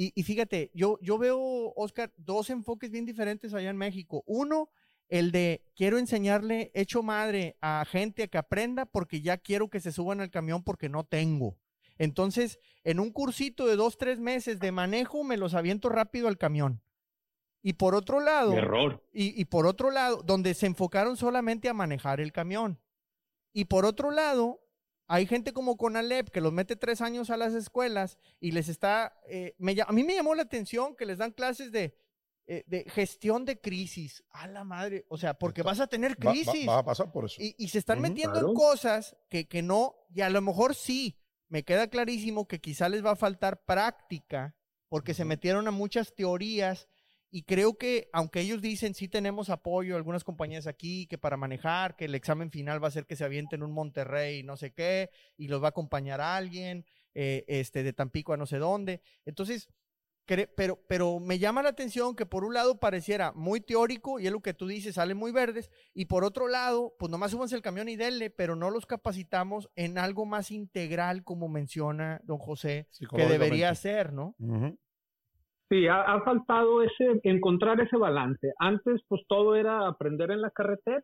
Y, 0.00 0.22
fíjate, 0.22 0.70
yo, 0.74 0.96
yo 1.02 1.18
veo, 1.18 1.72
Oscar, 1.74 2.12
dos 2.16 2.50
enfoques 2.50 2.88
bien 2.92 3.04
diferentes 3.04 3.52
allá 3.52 3.68
en 3.68 3.76
México. 3.76 4.22
Uno, 4.26 4.70
el 5.08 5.32
de 5.32 5.64
quiero 5.74 5.98
enseñarle 5.98 6.70
hecho 6.72 7.02
madre 7.02 7.56
a 7.60 7.84
gente 7.84 8.22
a 8.22 8.28
que 8.28 8.38
aprenda 8.38 8.86
porque 8.86 9.22
ya 9.22 9.38
quiero 9.38 9.70
que 9.70 9.80
se 9.80 9.90
suban 9.90 10.20
al 10.20 10.30
camión 10.30 10.62
porque 10.62 10.88
no 10.88 11.02
tengo. 11.02 11.58
Entonces, 11.98 12.60
en 12.84 13.00
un 13.00 13.10
cursito 13.10 13.66
de 13.66 13.74
dos, 13.74 13.98
tres 13.98 14.20
meses 14.20 14.60
de 14.60 14.70
manejo, 14.70 15.24
me 15.24 15.36
los 15.36 15.54
aviento 15.54 15.88
rápido 15.88 16.28
al 16.28 16.38
camión. 16.38 16.80
Y 17.60 17.72
por 17.72 17.96
otro 17.96 18.20
lado, 18.20 18.52
error. 18.52 19.04
Y, 19.12 19.40
y 19.40 19.46
por 19.46 19.66
otro 19.66 19.90
lado, 19.90 20.22
donde 20.22 20.54
se 20.54 20.66
enfocaron 20.66 21.16
solamente 21.16 21.68
a 21.68 21.74
manejar 21.74 22.20
el 22.20 22.30
camión. 22.30 22.78
Y 23.52 23.64
por 23.64 23.84
otro 23.84 24.12
lado, 24.12 24.60
hay 25.08 25.26
gente 25.26 25.52
como 25.54 25.76
Conalep 25.76 26.28
que 26.28 26.42
los 26.42 26.52
mete 26.52 26.76
tres 26.76 27.00
años 27.00 27.30
a 27.30 27.38
las 27.38 27.54
escuelas 27.54 28.18
y 28.40 28.52
les 28.52 28.68
está... 28.68 29.18
Eh, 29.26 29.56
a 29.86 29.92
mí 29.92 30.04
me 30.04 30.14
llamó 30.14 30.34
la 30.34 30.42
atención 30.42 30.94
que 30.94 31.06
les 31.06 31.16
dan 31.16 31.32
clases 31.32 31.72
de, 31.72 31.96
eh, 32.46 32.62
de 32.66 32.84
gestión 32.90 33.46
de 33.46 33.58
crisis. 33.58 34.22
A 34.30 34.46
la 34.46 34.64
madre. 34.64 35.06
O 35.08 35.16
sea, 35.16 35.32
porque 35.34 35.62
vas 35.62 35.80
a 35.80 35.86
tener 35.86 36.18
crisis. 36.18 36.68
Va, 36.68 36.78
a 36.78 36.84
pasar 36.84 37.10
por 37.10 37.24
eso. 37.24 37.40
Y, 37.40 37.68
se 37.68 37.78
están 37.78 38.02
metiendo 38.02 38.38
en 38.38 38.54
cosas 38.54 39.16
que, 39.30 39.48
que 39.48 39.62
no, 39.62 39.96
y 40.14 40.20
a 40.20 40.28
lo 40.28 40.42
mejor 40.42 40.74
sí, 40.74 41.18
me 41.48 41.62
queda 41.62 41.88
clarísimo 41.88 42.46
que 42.46 42.60
quizá 42.60 42.90
les 42.90 43.04
va 43.04 43.12
a 43.12 43.16
faltar 43.16 43.64
práctica 43.64 44.54
porque 44.90 45.14
se 45.14 45.24
metieron 45.24 45.66
a 45.68 45.70
muchas 45.70 46.14
teorías 46.14 46.86
Y 47.30 47.42
creo 47.42 47.76
que, 47.76 48.08
aunque 48.12 48.40
ellos 48.40 48.62
dicen 48.62 48.94
sí 48.94 49.08
tenemos 49.08 49.50
apoyo, 49.50 49.96
algunas 49.96 50.24
compañías 50.24 50.66
aquí, 50.66 51.06
que 51.06 51.18
para 51.18 51.36
manejar, 51.36 51.96
que 51.96 52.06
el 52.06 52.14
examen 52.14 52.50
final 52.50 52.82
va 52.82 52.88
a 52.88 52.92
ser 52.92 53.06
que 53.06 53.16
se 53.16 53.24
avienten 53.24 53.62
un 53.62 53.72
Monterrey, 53.72 54.42
no 54.42 54.56
sé 54.56 54.72
qué, 54.72 55.10
y 55.36 55.48
los 55.48 55.62
va 55.62 55.66
a 55.66 55.70
acompañar 55.70 56.20
a 56.20 56.36
alguien, 56.36 56.86
eh, 57.14 57.44
este, 57.48 57.82
de 57.82 57.92
Tampico 57.92 58.32
a 58.32 58.36
no 58.36 58.46
sé 58.46 58.58
dónde. 58.58 59.02
Entonces, 59.26 59.68
pero, 60.56 60.78
pero 60.86 61.20
me 61.20 61.38
llama 61.38 61.62
la 61.62 61.70
atención 61.70 62.14
que 62.14 62.26
por 62.26 62.44
un 62.44 62.52
lado 62.52 62.78
pareciera 62.78 63.32
muy 63.32 63.60
teórico, 63.60 64.20
y 64.20 64.26
es 64.26 64.32
lo 64.32 64.40
que 64.40 64.52
tú 64.52 64.66
dices, 64.66 64.96
salen 64.96 65.16
muy 65.16 65.32
verdes, 65.32 65.70
y 65.94 66.04
por 66.04 66.22
otro 66.22 66.48
lado, 66.48 66.94
pues 66.98 67.10
nomás 67.10 67.30
súbanse 67.30 67.56
el 67.56 67.62
camión 67.62 67.88
y 67.88 67.96
denle, 67.96 68.28
pero 68.28 68.54
no 68.54 68.70
los 68.70 68.84
capacitamos 68.84 69.70
en 69.74 69.96
algo 69.96 70.26
más 70.26 70.50
integral, 70.50 71.24
como 71.24 71.48
menciona 71.48 72.20
don 72.24 72.38
José, 72.38 72.88
que 73.14 73.26
debería 73.26 73.74
ser, 73.74 74.12
¿no? 74.12 74.34
Sí, 75.70 75.86
ha, 75.86 76.20
faltado 76.24 76.82
ese, 76.82 77.20
encontrar 77.24 77.80
ese 77.80 77.96
balance. 77.98 78.52
Antes, 78.58 79.02
pues 79.06 79.22
todo 79.28 79.54
era 79.54 79.86
aprender 79.86 80.30
en 80.30 80.40
la 80.40 80.50
carretera. 80.50 81.02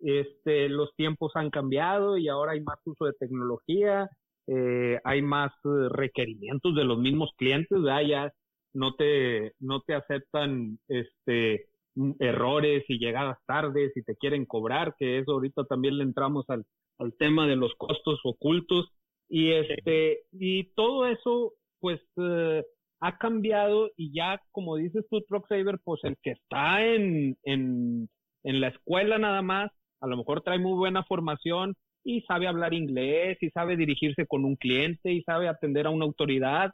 Este, 0.00 0.68
los 0.68 0.94
tiempos 0.96 1.32
han 1.36 1.50
cambiado 1.50 2.18
y 2.18 2.28
ahora 2.28 2.52
hay 2.52 2.60
más 2.60 2.78
uso 2.84 3.04
de 3.06 3.12
tecnología, 3.12 4.10
eh, 4.48 5.00
hay 5.04 5.22
más 5.22 5.52
eh, 5.64 5.88
requerimientos 5.90 6.74
de 6.74 6.84
los 6.84 6.98
mismos 6.98 7.30
clientes, 7.36 7.78
ya 8.06 8.32
no 8.74 8.94
te, 8.94 9.54
no 9.58 9.80
te 9.80 9.94
aceptan 9.94 10.78
este, 10.88 11.66
mm, 11.94 12.12
errores 12.18 12.84
y 12.88 12.98
llegadas 12.98 13.38
tardes 13.46 13.96
y 13.96 14.02
te 14.02 14.16
quieren 14.16 14.44
cobrar, 14.44 14.94
que 14.98 15.18
eso 15.18 15.32
ahorita 15.32 15.64
también 15.64 15.96
le 15.96 16.04
entramos 16.04 16.44
al, 16.48 16.64
al 16.98 17.14
tema 17.14 17.46
de 17.46 17.56
los 17.56 17.74
costos 17.76 18.20
ocultos 18.24 18.92
y 19.28 19.52
este, 19.52 20.24
y 20.32 20.64
todo 20.74 21.06
eso, 21.06 21.54
pues, 21.80 22.00
eh, 22.16 22.64
ha 23.00 23.18
cambiado 23.18 23.90
y 23.96 24.12
ya, 24.12 24.40
como 24.52 24.76
dices 24.76 25.04
tú, 25.10 25.20
Truck 25.22 25.46
pues 25.84 26.04
el 26.04 26.16
que 26.22 26.30
está 26.30 26.84
en, 26.84 27.36
en, 27.44 28.08
en 28.44 28.60
la 28.60 28.68
escuela 28.68 29.18
nada 29.18 29.42
más, 29.42 29.70
a 30.00 30.06
lo 30.06 30.16
mejor 30.16 30.42
trae 30.42 30.58
muy 30.58 30.76
buena 30.76 31.04
formación 31.04 31.74
y 32.04 32.22
sabe 32.22 32.46
hablar 32.46 32.72
inglés 32.72 33.36
y 33.40 33.50
sabe 33.50 33.76
dirigirse 33.76 34.26
con 34.26 34.44
un 34.44 34.56
cliente 34.56 35.12
y 35.12 35.22
sabe 35.22 35.48
atender 35.48 35.86
a 35.86 35.90
una 35.90 36.04
autoridad, 36.04 36.72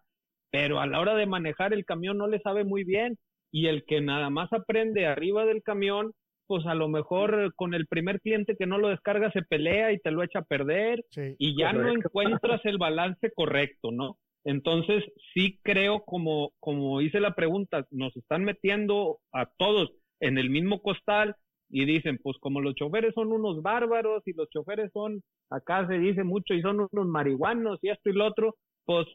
pero 0.50 0.80
a 0.80 0.86
la 0.86 1.00
hora 1.00 1.14
de 1.14 1.26
manejar 1.26 1.72
el 1.72 1.84
camión 1.84 2.18
no 2.18 2.26
le 2.26 2.40
sabe 2.40 2.64
muy 2.64 2.84
bien 2.84 3.18
y 3.50 3.66
el 3.66 3.84
que 3.84 4.00
nada 4.00 4.30
más 4.30 4.52
aprende 4.52 5.06
arriba 5.06 5.44
del 5.44 5.62
camión, 5.62 6.12
pues 6.46 6.66
a 6.66 6.74
lo 6.74 6.88
mejor 6.88 7.54
con 7.54 7.72
el 7.72 7.86
primer 7.86 8.20
cliente 8.20 8.56
que 8.56 8.66
no 8.66 8.78
lo 8.78 8.88
descarga 8.88 9.30
se 9.32 9.42
pelea 9.42 9.92
y 9.92 9.98
te 9.98 10.10
lo 10.10 10.22
echa 10.22 10.40
a 10.40 10.44
perder 10.44 11.04
y 11.16 11.56
ya 11.56 11.72
no 11.72 11.88
encuentras 11.88 12.60
el 12.64 12.78
balance 12.78 13.30
correcto, 13.34 13.90
¿no? 13.90 14.18
Entonces, 14.44 15.04
sí 15.34 15.60
creo, 15.62 16.02
como, 16.04 16.52
como 16.60 17.00
hice 17.00 17.20
la 17.20 17.34
pregunta, 17.34 17.86
nos 17.90 18.16
están 18.16 18.44
metiendo 18.44 19.18
a 19.32 19.46
todos 19.56 19.90
en 20.20 20.38
el 20.38 20.50
mismo 20.50 20.80
costal 20.82 21.36
y 21.70 21.84
dicen, 21.84 22.18
pues 22.22 22.36
como 22.40 22.60
los 22.60 22.74
choferes 22.74 23.14
son 23.14 23.32
unos 23.32 23.62
bárbaros 23.62 24.22
y 24.26 24.34
los 24.34 24.48
choferes 24.50 24.90
son, 24.92 25.22
acá 25.50 25.86
se 25.86 25.98
dice 25.98 26.22
mucho, 26.22 26.54
y 26.54 26.62
son 26.62 26.86
unos 26.90 27.06
marihuanos 27.06 27.78
y 27.82 27.88
esto 27.88 28.10
y 28.10 28.12
lo 28.12 28.26
otro, 28.26 28.56
pues 28.84 29.06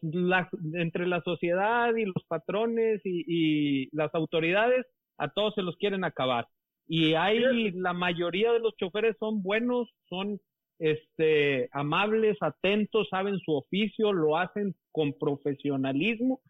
entre 0.73 1.07
la 1.07 1.21
sociedad 1.21 1.95
y 1.95 2.05
los 2.05 2.23
patrones 2.27 3.01
y, 3.03 3.23
y 3.27 3.89
las 3.91 4.13
autoridades, 4.15 4.85
a 5.17 5.29
todos 5.29 5.53
se 5.55 5.61
los 5.61 5.75
quieren 5.77 6.03
acabar. 6.03 6.47
Y 6.87 7.15
hay, 7.15 7.71
la 7.73 7.93
mayoría 7.93 8.53
de 8.53 8.59
los 8.59 8.75
choferes 8.77 9.15
son 9.19 9.43
buenos, 9.43 9.89
son 10.07 10.39
este, 10.79 11.69
amables, 11.71 12.37
atentos, 12.41 13.07
saben 13.09 13.39
su 13.39 13.53
oficio, 13.53 14.13
lo 14.13 14.37
hacen 14.37 14.75
con 14.91 15.13
profesionalismo 15.13 16.41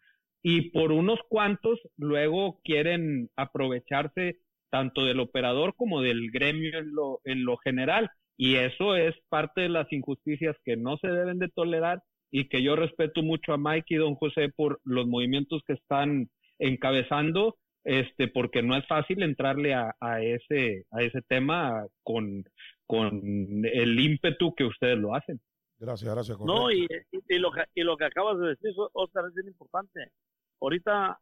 y 0.41 0.69
por 0.71 0.91
unos 0.91 1.19
cuantos 1.29 1.79
luego 1.97 2.59
quieren 2.63 3.29
aprovecharse 3.35 4.39
tanto 4.69 5.05
del 5.05 5.19
operador 5.19 5.75
como 5.75 6.01
del 6.01 6.31
gremio 6.31 6.77
en 6.77 6.93
lo, 6.93 7.21
en 7.25 7.45
lo 7.45 7.57
general. 7.57 8.09
Y 8.37 8.55
eso 8.55 8.95
es 8.95 9.15
parte 9.29 9.61
de 9.61 9.69
las 9.69 9.91
injusticias 9.91 10.55
que 10.63 10.77
no 10.77 10.97
se 10.97 11.07
deben 11.07 11.39
de 11.39 11.49
tolerar 11.49 12.03
y 12.29 12.49
que 12.49 12.61
yo 12.61 12.75
respeto 12.75 13.23
mucho 13.23 13.53
a 13.53 13.57
Mike 13.57 13.95
y 13.95 13.97
don 13.97 14.15
José 14.15 14.49
por 14.49 14.79
los 14.83 15.07
movimientos 15.07 15.63
que 15.65 15.73
están 15.73 16.29
encabezando, 16.59 17.57
este, 17.83 18.27
porque 18.27 18.61
no 18.61 18.75
es 18.75 18.85
fácil 18.85 19.23
entrarle 19.23 19.73
a, 19.73 19.95
a 19.99 20.21
ese, 20.21 20.85
a 20.91 21.01
ese 21.01 21.21
tema 21.21 21.85
con, 22.03 22.43
con 22.87 23.21
el 23.65 23.99
ímpetu 23.99 24.55
que 24.55 24.63
ustedes 24.63 24.97
lo 24.97 25.13
hacen. 25.13 25.39
Gracias, 25.79 26.11
gracias. 26.11 26.39
No, 26.39 26.71
y, 26.71 26.87
y, 27.11 27.37
lo 27.37 27.51
que, 27.51 27.63
y 27.75 27.83
lo 27.83 27.97
que 27.97 28.05
acabas 28.05 28.39
de 28.39 28.47
decir, 28.47 28.71
Oscar, 28.93 29.25
es 29.27 29.35
bien 29.35 29.47
importante. 29.47 30.11
Ahorita, 30.59 31.19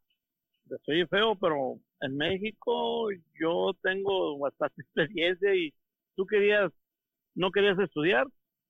estoy 0.69 1.05
feo, 1.07 1.35
pero 1.35 1.77
en 2.01 2.15
México 2.15 3.09
yo 3.39 3.71
tengo 3.81 4.37
bastante 4.39 4.81
experiencia 4.81 5.53
y 5.53 5.73
tú 6.15 6.25
querías, 6.25 6.71
no 7.33 7.51
querías 7.51 7.77
estudiar, 7.79 8.25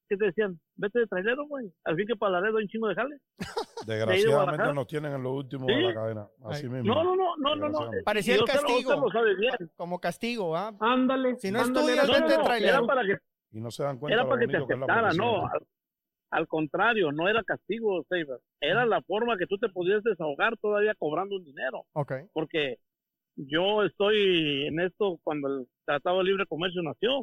¿qué 0.10 0.18
te 0.18 0.26
decían? 0.26 0.60
Vete 0.76 1.00
de 1.00 1.08
trailero, 1.08 1.48
güey. 1.48 1.72
Al 1.84 1.96
fin 1.96 2.08
que 2.08 2.16
para 2.16 2.34
Laredo 2.34 2.58
hay 2.58 2.64
un 2.64 2.70
chingo 2.70 2.88
de 2.88 2.96
jale. 2.96 3.18
Desgraciadamente 3.88 4.74
nos 4.74 4.88
tienen 4.88 5.14
en 5.14 5.24
lo 5.24 5.34
último 5.34 5.66
de 5.68 5.82
la 5.82 5.94
cadena. 5.94 6.28
Así 6.46 6.68
mismo. 6.68 6.94
No, 6.94 7.04
no, 7.04 7.16
no, 7.16 7.36
no, 7.38 7.56
no. 7.56 7.70
no. 7.70 7.92
Parecía 8.04 8.36
el 8.36 8.44
castigo. 8.44 9.06
Como 9.76 10.00
castigo, 10.00 10.56
¿ah? 10.56 10.76
Ándale. 10.80 11.38
Si 11.38 11.52
no 11.52 11.62
estudias, 11.62 12.08
vete 12.08 12.38
de 12.38 12.44
trailero. 12.44 12.78
Era 12.78 12.88
para 12.88 13.04
que, 13.04 13.18
y 13.52 13.62
no 13.62 13.72
se 13.72 13.84
dan 13.84 13.98
cuenta 13.98 14.16
era 14.16 14.28
para 14.28 14.42
que 14.42 14.48
te 14.48 14.58
aceptara, 14.58 15.14
no. 15.14 15.50
Al, 16.32 16.48
contrario, 16.48 17.12
no 17.14 17.30
era 17.30 17.42
castigo, 17.44 18.04
Saber. 18.10 18.42
Era 18.60 18.86
la 18.86 19.02
forma 19.02 19.38
que 19.38 19.48
tú 19.48 19.58
te 19.58 19.70
podías 19.70 20.04
desahogar 20.04 20.58
todavía 20.58 20.94
cobrando 20.96 21.38
un 21.38 21.46
dinero. 21.46 21.86
Ok. 21.94 22.14
Porque 22.34 22.80
yo 23.38 23.84
estoy 23.84 24.68
en 24.68 24.82
esto 24.82 25.20
cuando 25.24 25.48
el 25.48 25.68
Tratado 25.86 26.18
de 26.18 26.26
Libre 26.26 26.46
Comercio 26.48 26.82
nació 26.82 27.22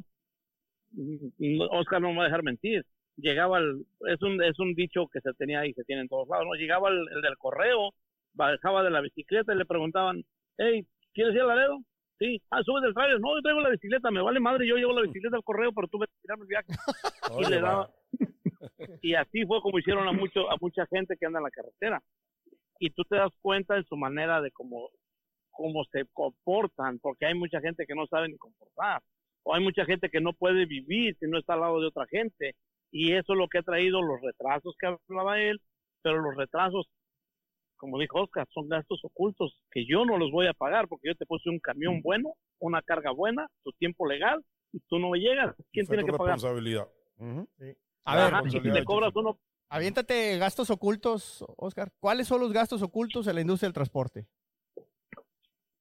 Oscar 1.70 2.00
no 2.00 2.11
me 2.11 2.18
va 2.18 2.22
a 2.22 2.26
dejar 2.26 2.42
mentir. 2.42 2.84
Llegaba 3.16 3.58
el, 3.58 3.84
es 4.08 4.22
un, 4.22 4.42
es 4.42 4.58
un 4.58 4.75
dicho 4.75 5.06
que 5.12 5.20
se 5.20 5.32
tenía 5.34 5.66
y 5.66 5.75
se 5.75 5.84
tiene 5.84 6.02
en 6.02 6.08
todos 6.08 6.28
lados, 6.28 6.46
¿no? 6.46 6.54
Llegaba 6.54 6.88
el, 6.88 7.04
del 7.22 7.37
correo, 7.38 7.92
bajaba 8.34 8.82
de 8.82 8.90
la 8.90 9.00
bicicleta 9.00 9.52
y 9.52 9.58
le 9.58 9.66
preguntaban, 9.66 10.25
hey, 10.58 10.87
¿quieres 11.12 11.34
ir 11.34 11.42
al 11.42 11.49
Laredo? 11.49 11.78
Sí, 12.18 12.40
ah, 12.50 12.62
sube 12.62 12.80
del 12.80 12.94
trailer. 12.94 13.20
No, 13.20 13.34
yo 13.34 13.42
traigo 13.42 13.61
la 13.61 13.70
bicicleta, 13.70 14.11
me 14.11 14.22
vale 14.22 14.40
madre, 14.40 14.66
yo 14.66 14.76
llevo 14.76 14.92
la 14.92 15.02
bicicleta 15.02 15.37
al 15.37 15.44
correo, 15.44 15.72
pero 15.72 15.88
tú 15.88 15.99
ves 15.99 16.08
a 16.28 16.34
el 16.34 16.46
viaje. 16.46 16.68
y 17.38 17.50
le 17.50 17.61
daba. 17.61 17.90
y 19.02 19.14
así 19.14 19.44
fue 19.44 19.61
como 19.61 19.78
hicieron 19.78 20.08
a 20.08 20.12
mucho, 20.12 20.50
a 20.50 20.56
mucha 20.61 20.87
gente 20.87 21.16
que 21.18 21.26
anda 21.26 21.40
en 21.40 21.44
la 21.44 21.50
carretera. 21.50 22.02
Y 22.78 22.90
tú 22.90 23.02
te 23.04 23.16
das 23.16 23.32
cuenta 23.42 23.75
de 23.75 23.84
su 23.84 23.96
manera 23.96 24.40
de 24.40 24.50
cómo, 24.52 24.88
cómo 25.50 25.84
se 25.92 26.04
comportan, 26.12 26.99
porque 27.00 27.26
hay 27.26 27.34
mucha 27.34 27.61
gente 27.61 27.87
que 27.87 27.94
no 27.94 28.06
sabe 28.06 28.28
ni 28.28 28.37
comportar 28.38 29.02
o 29.44 29.54
hay 29.54 29.62
mucha 29.62 29.84
gente 29.84 30.08
que 30.08 30.20
no 30.20 30.32
puede 30.32 30.66
vivir 30.66 31.16
si 31.18 31.26
no 31.26 31.38
está 31.38 31.54
al 31.54 31.61
lado 31.61 31.80
de 31.80 31.88
otra 31.88 32.06
gente. 32.06 32.54
Y 32.90 33.12
eso 33.12 33.32
es 33.32 33.38
lo 33.38 33.49
que 33.49 33.58
ha 33.58 33.62
traído 33.62 34.02
los 34.02 34.20
retrasos 34.20 34.75
que 34.78 34.87
hablaba 34.87 35.40
él, 35.40 35.61
pero 36.02 36.20
los 36.20 36.37
retrasos, 36.37 36.87
como 37.76 37.99
dijo 37.99 38.22
Oscar, 38.22 38.46
son 38.52 38.68
gastos 38.68 39.00
ocultos 39.02 39.56
que 39.70 39.87
yo 39.87 40.04
no 40.04 40.18
los 40.18 40.30
voy 40.30 40.46
a 40.46 40.52
pagar 40.52 40.88
porque 40.88 41.08
yo 41.08 41.14
te 41.14 41.26
puse 41.26 41.49
un 41.49 41.58
camión 41.58 41.96
mm. 41.96 42.02
bueno, 42.02 42.34
una 42.58 42.82
carga 42.82 43.11
buena, 43.11 43.46
tu 43.64 43.72
tiempo 43.72 44.06
legal, 44.06 44.44
y 44.72 44.80
tú 44.88 44.99
no 44.99 45.11
me 45.11 45.18
llegas. 45.18 45.54
¿Quién 45.72 45.87
tiene 45.87 46.04
que 46.04 46.12
pagar? 46.12 46.34
responsabilidad. 46.34 46.88
A 48.04 48.16
ver, 48.16 48.50
si 48.50 48.61
te 48.61 48.84
cobras 48.84 49.14
uno... 49.14 49.38
Aviéntate 49.68 50.37
gastos 50.37 50.68
ocultos, 50.68 51.44
Oscar. 51.56 51.92
¿Cuáles 51.99 52.28
son 52.28 52.40
los 52.40 52.52
gastos 52.52 52.82
ocultos 52.82 53.26
en 53.26 53.37
la 53.37 53.40
industria 53.40 53.68
del 53.68 53.75
transporte? 53.75 54.26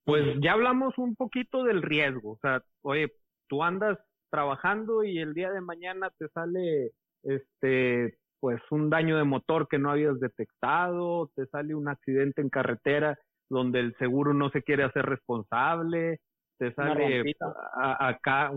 Pues 0.06 0.24
ya 0.42 0.54
hablamos 0.54 0.98
un 0.98 1.16
poquito 1.16 1.64
del 1.64 1.82
riesgo. 1.82 2.32
O 2.32 2.40
sea, 2.42 2.64
oye, 2.84 3.14
tú 3.52 3.64
andas 3.64 4.00
trabajando 4.32 5.04
y 5.04 5.20
el 5.20 5.34
día 5.34 5.52
de 5.52 5.60
mañana 5.60 6.10
te 6.18 6.30
sale 6.30 6.92
este 7.22 8.18
pues 8.40 8.62
un 8.72 8.90
daño 8.90 9.18
de 9.18 9.26
motor 9.26 9.68
que 9.68 9.78
no 9.78 9.92
habías 9.92 10.20
detectado, 10.22 11.30
te 11.36 11.46
sale 11.48 11.76
un 11.76 11.90
accidente 11.90 12.42
en 12.42 12.50
carretera 12.50 13.20
donde 13.50 13.82
el 13.82 13.94
seguro 13.98 14.34
no 14.34 14.50
se 14.52 14.64
quiere 14.64 14.84
hacer 14.84 15.06
responsable, 15.06 16.22
te 16.58 16.74
sale 16.74 17.36
acá 17.76 18.52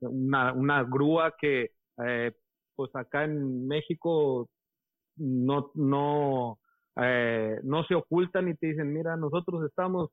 una, 0.00 0.54
una, 0.54 0.82
grúa 0.84 1.34
que 1.38 1.72
eh, 2.02 2.32
pues 2.74 2.90
acá 2.96 3.24
en 3.24 3.68
México 3.68 4.48
no 5.16 5.70
no 5.74 6.58
eh, 6.96 7.60
no 7.62 7.84
se 7.84 7.94
ocultan 7.94 8.48
y 8.48 8.54
te 8.54 8.68
dicen 8.68 8.92
mira 8.92 9.16
nosotros 9.16 9.64
estamos 9.66 10.10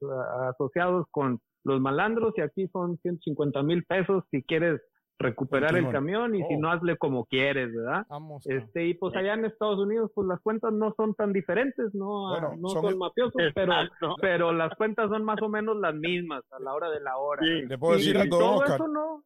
asociados 0.50 1.08
con 1.12 1.40
los 1.64 1.80
malandros 1.82 2.34
y 2.38 2.42
aquí 2.42 2.68
son 2.68 2.98
150 2.98 3.64
mil 3.64 3.84
pesos 3.84 4.24
si 4.32 4.44
quieres 4.44 4.82
recuperar 5.20 5.76
el 5.76 5.90
camión 5.90 6.36
y 6.36 6.44
si 6.44 6.56
oh. 6.56 6.60
no 6.60 6.72
hazle 6.72 6.96
como 6.98 7.26
quieres, 7.26 7.74
¿verdad? 7.74 8.06
este 8.46 8.86
y 8.86 8.94
pues 8.94 9.16
allá 9.16 9.34
en 9.34 9.46
Estados 9.46 9.80
Unidos 9.80 10.12
pues 10.14 10.28
las 10.28 10.40
cuentas 10.42 10.72
no 10.74 10.94
son 10.96 11.16
tan 11.16 11.34
diferentes, 11.34 11.94
no, 11.94 12.56
no 12.56 12.70
son, 12.70 12.98
mafiosos, 12.98 13.42
pero 13.56 13.74
pero 14.22 14.52
las 14.52 14.76
cuentas 14.76 15.10
son 15.10 15.24
más 15.24 15.42
o 15.42 15.50
menos 15.50 15.76
las 15.78 15.96
mismas 15.96 16.44
a 16.52 16.60
la 16.60 16.74
hora 16.74 16.90
de 16.90 17.00
la 17.00 17.18
hora. 17.18 17.42
Le 17.44 17.78
puedo 17.78 17.96
decir 17.98 18.18
algo, 18.18 18.38
don 18.38 18.54
Oscar. 18.56 18.82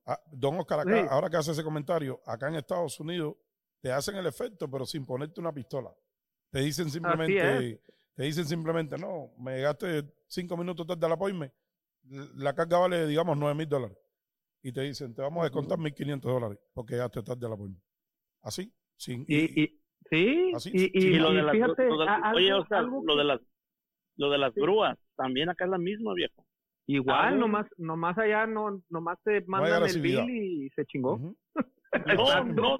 Ah, 0.05 0.19
don 0.31 0.59
Oscar, 0.59 0.79
acá, 0.81 1.07
ahora 1.09 1.29
que 1.29 1.37
hace 1.37 1.51
ese 1.51 1.63
comentario, 1.63 2.21
acá 2.25 2.47
en 2.47 2.55
Estados 2.55 2.99
Unidos 2.99 3.35
te 3.81 3.91
hacen 3.91 4.15
el 4.15 4.27
efecto, 4.27 4.69
pero 4.69 4.85
sin 4.85 5.05
ponerte 5.05 5.41
una 5.41 5.51
pistola. 5.51 5.91
Te 6.51 6.59
dicen 6.59 6.89
simplemente, 6.89 7.81
te 8.13 8.23
dicen 8.23 8.45
simplemente, 8.45 8.97
no, 8.97 9.31
me 9.39 9.61
gaste 9.61 10.03
cinco 10.27 10.55
minutos 10.55 10.85
tarde 10.85 11.05
al 11.05 11.13
appointment, 11.13 11.51
la 12.09 12.53
carga 12.53 12.79
vale, 12.79 13.07
digamos, 13.07 13.37
nueve 13.37 13.55
mil 13.55 13.69
dólares. 13.69 13.97
Y 14.63 14.71
te 14.71 14.81
dicen, 14.81 15.15
te 15.15 15.21
vamos 15.21 15.41
a 15.41 15.45
descontar 15.45 15.77
mil 15.79 15.93
quinientos 15.93 16.31
dólares 16.31 16.59
porque 16.73 16.97
ya 16.97 17.09
te 17.09 17.23
tarde 17.23 17.45
al 17.47 17.53
appointment. 17.53 17.83
Así, 18.43 18.71
sin. 18.95 19.25
Y, 19.27 19.63
y, 19.63 19.81
sí, 20.09 20.51
Así, 20.55 20.69
y, 20.73 20.79
sí, 20.79 20.91
y, 20.93 21.13
lo 21.15 21.31
de 21.31 21.39
y 21.39 21.41
las, 21.43 21.51
fíjate, 21.51 21.85
lo 21.87 21.97
de- 21.97 22.07
a- 22.09 22.15
algo- 22.15 22.37
oye, 22.37 22.53
Oscar, 22.53 22.79
algo 22.79 23.01
lo 23.05 23.13
que- 23.13 23.17
de 23.19 23.23
las 23.25 23.41
lo 24.17 24.29
de 24.29 24.37
las 24.37 24.53
Sí. 24.53 24.61
grúas, 24.61 24.97
también 25.15 25.49
acá 25.49 25.65
es 25.65 25.71
la 25.71 25.77
misma, 25.77 26.13
viejo. 26.13 26.45
igual, 26.87 27.39
nomás, 27.39 27.65
nomás 27.77 28.17
allá 28.17 28.45
no, 28.45 28.83
nomás 28.89 29.17
te 29.23 29.41
mandan 29.47 29.83
el 29.87 30.01
bill 30.01 30.29
y 30.29 30.69
se 30.75 30.85
chingó. 30.85 31.17
No, 32.05 32.23
Exacto. 32.23 32.53
no, 32.53 32.77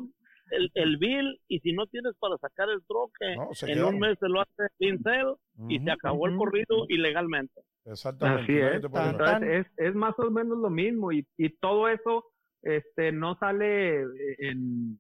el, 0.52 0.72
el 0.74 0.98
bill, 0.98 1.40
y 1.48 1.60
si 1.60 1.72
no 1.74 1.86
tienes 1.88 2.14
para 2.20 2.38
sacar 2.38 2.70
el 2.70 2.82
troque, 2.88 3.36
No, 3.36 3.54
se 3.54 3.66
en 3.68 3.74
quedaron. 3.74 3.94
un 3.96 4.00
mes 4.02 4.18
te 4.20 4.28
lo 4.30 4.42
hace 4.42 4.64
pincel 4.78 5.34
y 5.70 5.76
Ujú. 5.78 5.86
se 5.86 5.92
acabó 5.92 6.28
el 6.28 6.38
corrido 6.38 6.86
ilegalmente. 6.90 7.62
Exactamente. 7.86 8.44
Así 8.44 8.78
es. 8.78 8.92
Tan, 8.92 9.18
tan. 9.18 9.44
Es, 9.44 9.66
es 9.78 9.96
más 9.96 10.18
o 10.20 10.30
menos 10.30 10.58
lo 10.58 10.70
mismo 10.70 11.12
y, 11.12 11.26
y 11.38 11.50
todo 11.58 11.88
eso 11.88 12.26
este 12.64 13.12
no 13.12 13.36
sale 13.40 14.02
en, 14.38 15.00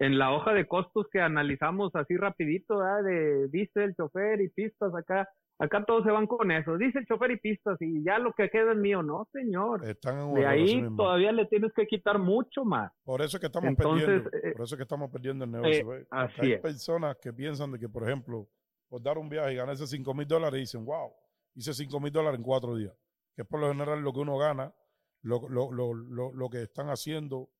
en 0.00 0.18
la 0.18 0.32
hoja 0.32 0.52
de 0.52 0.66
costos 0.66 1.06
que 1.12 1.20
analizamos 1.20 1.94
así 1.94 2.16
rapidito, 2.16 2.78
¿verdad? 2.78 3.04
de 3.04 3.48
dice 3.48 3.84
el 3.84 3.94
chofer 3.94 4.40
y 4.40 4.48
pistas 4.48 4.94
acá. 4.94 5.28
Acá 5.58 5.82
todos 5.86 6.04
se 6.04 6.10
van 6.10 6.26
con 6.26 6.50
eso. 6.50 6.76
Dice 6.76 6.98
el 6.98 7.06
chofer 7.06 7.30
y 7.30 7.38
pistas 7.38 7.80
y 7.80 8.04
ya 8.04 8.18
lo 8.18 8.34
que 8.34 8.50
queda 8.50 8.72
es 8.72 8.76
mío. 8.78 9.02
No, 9.02 9.26
señor. 9.32 9.88
Están 9.88 10.18
en 10.18 10.24
un 10.26 10.34
De 10.34 10.46
ahí 10.46 10.82
mismo. 10.82 10.96
todavía 10.98 11.32
le 11.32 11.46
tienes 11.46 11.72
que 11.72 11.86
quitar 11.86 12.18
mucho 12.18 12.62
más. 12.66 12.92
Por 13.04 13.22
eso 13.22 13.38
es 13.38 13.40
que 13.40 13.46
estamos 13.46 13.70
Entonces, 13.70 14.06
perdiendo. 14.06 14.30
eh, 14.48 14.52
por 14.52 14.64
eso 14.66 14.74
es 14.74 14.76
que 14.76 14.82
estamos 14.82 15.10
perdiendo 15.10 15.44
el 15.46 15.52
negocio. 15.52 15.84
Porque 15.86 16.06
así 16.10 16.40
hay 16.42 16.52
es. 16.52 16.60
personas 16.60 17.16
que 17.22 17.32
piensan 17.32 17.72
de 17.72 17.78
que, 17.78 17.88
por 17.88 18.02
ejemplo, 18.02 18.46
por 18.90 19.02
dar 19.02 19.16
un 19.16 19.30
viaje 19.30 19.54
y 19.54 19.56
ganarse 19.56 19.86
5 19.86 20.12
mil 20.12 20.26
dólares 20.28 20.58
y 20.58 20.60
dicen, 20.60 20.84
wow, 20.84 21.10
hice 21.56 21.74
5 21.74 21.98
mil 22.00 22.12
dólares 22.12 22.38
en 22.38 22.44
cuatro 22.44 22.76
días. 22.76 22.94
Que 23.34 23.42
es 23.42 23.48
por 23.48 23.60
lo 23.60 23.68
general 23.68 24.00
lo 24.00 24.12
que 24.12 24.20
uno 24.20 24.38
gana, 24.38 24.72
lo, 25.22 25.48
lo, 25.48 25.72
lo, 25.72 26.32
lo, 26.32 26.48
que 26.48 26.62
están 26.62 26.88
haciendo 26.88 27.50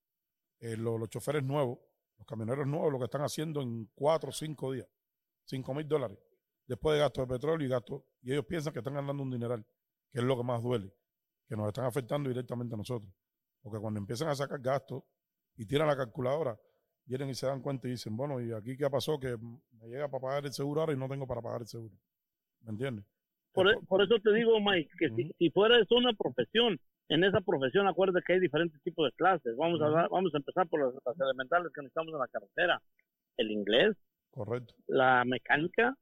eh, 0.60 0.76
lo- 0.76 0.96
los 0.98 1.08
choferes 1.10 1.42
nuevos, 1.42 1.78
los 2.16 2.26
camioneros 2.26 2.66
nuevos, 2.66 2.92
lo 2.92 2.98
que 2.98 3.06
están 3.06 3.22
haciendo 3.22 3.60
en 3.60 3.90
cuatro 3.94 4.30
o 4.30 4.32
cinco 4.32 4.72
días. 4.72 4.86
5 5.44 5.74
mil 5.74 5.86
dólares. 5.88 6.18
Después 6.66 6.94
de 6.94 7.00
gasto 7.00 7.20
de 7.22 7.26
petróleo 7.26 7.66
y 7.66 7.70
gasto. 7.70 8.06
Y 8.22 8.32
ellos 8.32 8.44
piensan 8.46 8.72
que 8.72 8.78
están 8.80 8.94
ganando 8.94 9.22
un 9.22 9.30
dineral, 9.30 9.64
que 10.12 10.18
es 10.18 10.24
lo 10.24 10.36
que 10.36 10.42
más 10.44 10.62
duele, 10.62 10.92
que 11.48 11.56
nos 11.56 11.66
están 11.68 11.84
afectando 11.84 12.28
directamente 12.28 12.74
a 12.74 12.78
nosotros. 12.78 13.12
Porque 13.62 13.78
cuando 13.78 13.98
empiezan 14.00 14.28
a 14.28 14.34
sacar 14.34 14.60
gastos 14.60 15.02
y 15.56 15.66
tiran 15.66 15.86
la 15.88 15.96
calculadora, 15.96 16.58
vienen 17.04 17.30
y 17.30 17.34
se 17.34 17.46
dan 17.46 17.60
cuenta 17.62 17.86
y 17.86 17.92
dicen, 17.92 18.16
bueno, 18.16 18.40
¿y 18.40 18.52
aquí 18.52 18.76
qué 18.76 18.88
pasó? 18.90 19.18
Que 19.20 19.36
me 19.38 19.86
llega 19.88 20.08
para 20.08 20.20
pagar 20.20 20.46
el 20.46 20.52
seguro 20.52 20.80
ahora 20.80 20.92
y 20.92 20.96
no 20.96 21.08
tengo 21.08 21.26
para 21.26 21.40
pagar 21.42 21.60
el 21.62 21.68
seguro. 21.68 21.94
¿Me 22.62 22.70
entiendes? 22.70 23.04
Por, 23.56 23.68
e- 23.72 23.78
por 23.88 24.02
eso 24.02 24.14
te 24.22 24.32
digo, 24.34 24.60
Mike, 24.60 24.90
que 24.98 25.08
si, 25.10 25.22
Ujú. 25.24 25.32
si 25.38 25.50
fuera 25.50 25.78
eso 25.80 25.94
una 25.96 26.12
profesión, 26.12 26.78
en 27.08 27.24
esa 27.24 27.40
profesión 27.40 27.86
acuérdate 27.88 28.22
que 28.26 28.34
hay 28.34 28.40
diferentes 28.40 28.80
tipos 28.82 29.06
de 29.06 29.12
clases. 29.16 29.56
Vamos 29.56 29.80
a 29.80 29.84
Ujú. 29.84 29.92
hablar- 29.94 30.08
vamos 30.10 30.34
a 30.34 30.38
empezar 30.38 30.68
por 30.68 30.80
las, 30.84 30.94
las 31.04 31.20
elementales 31.20 31.72
que 31.74 31.80
necesitamos 31.80 32.12
en 32.12 32.20
la 32.20 32.28
carretera. 32.28 32.80
El 33.38 33.50
inglés, 33.50 33.96
Correcto. 34.30 34.74
la 34.86 35.24
mecánica, 35.24 35.94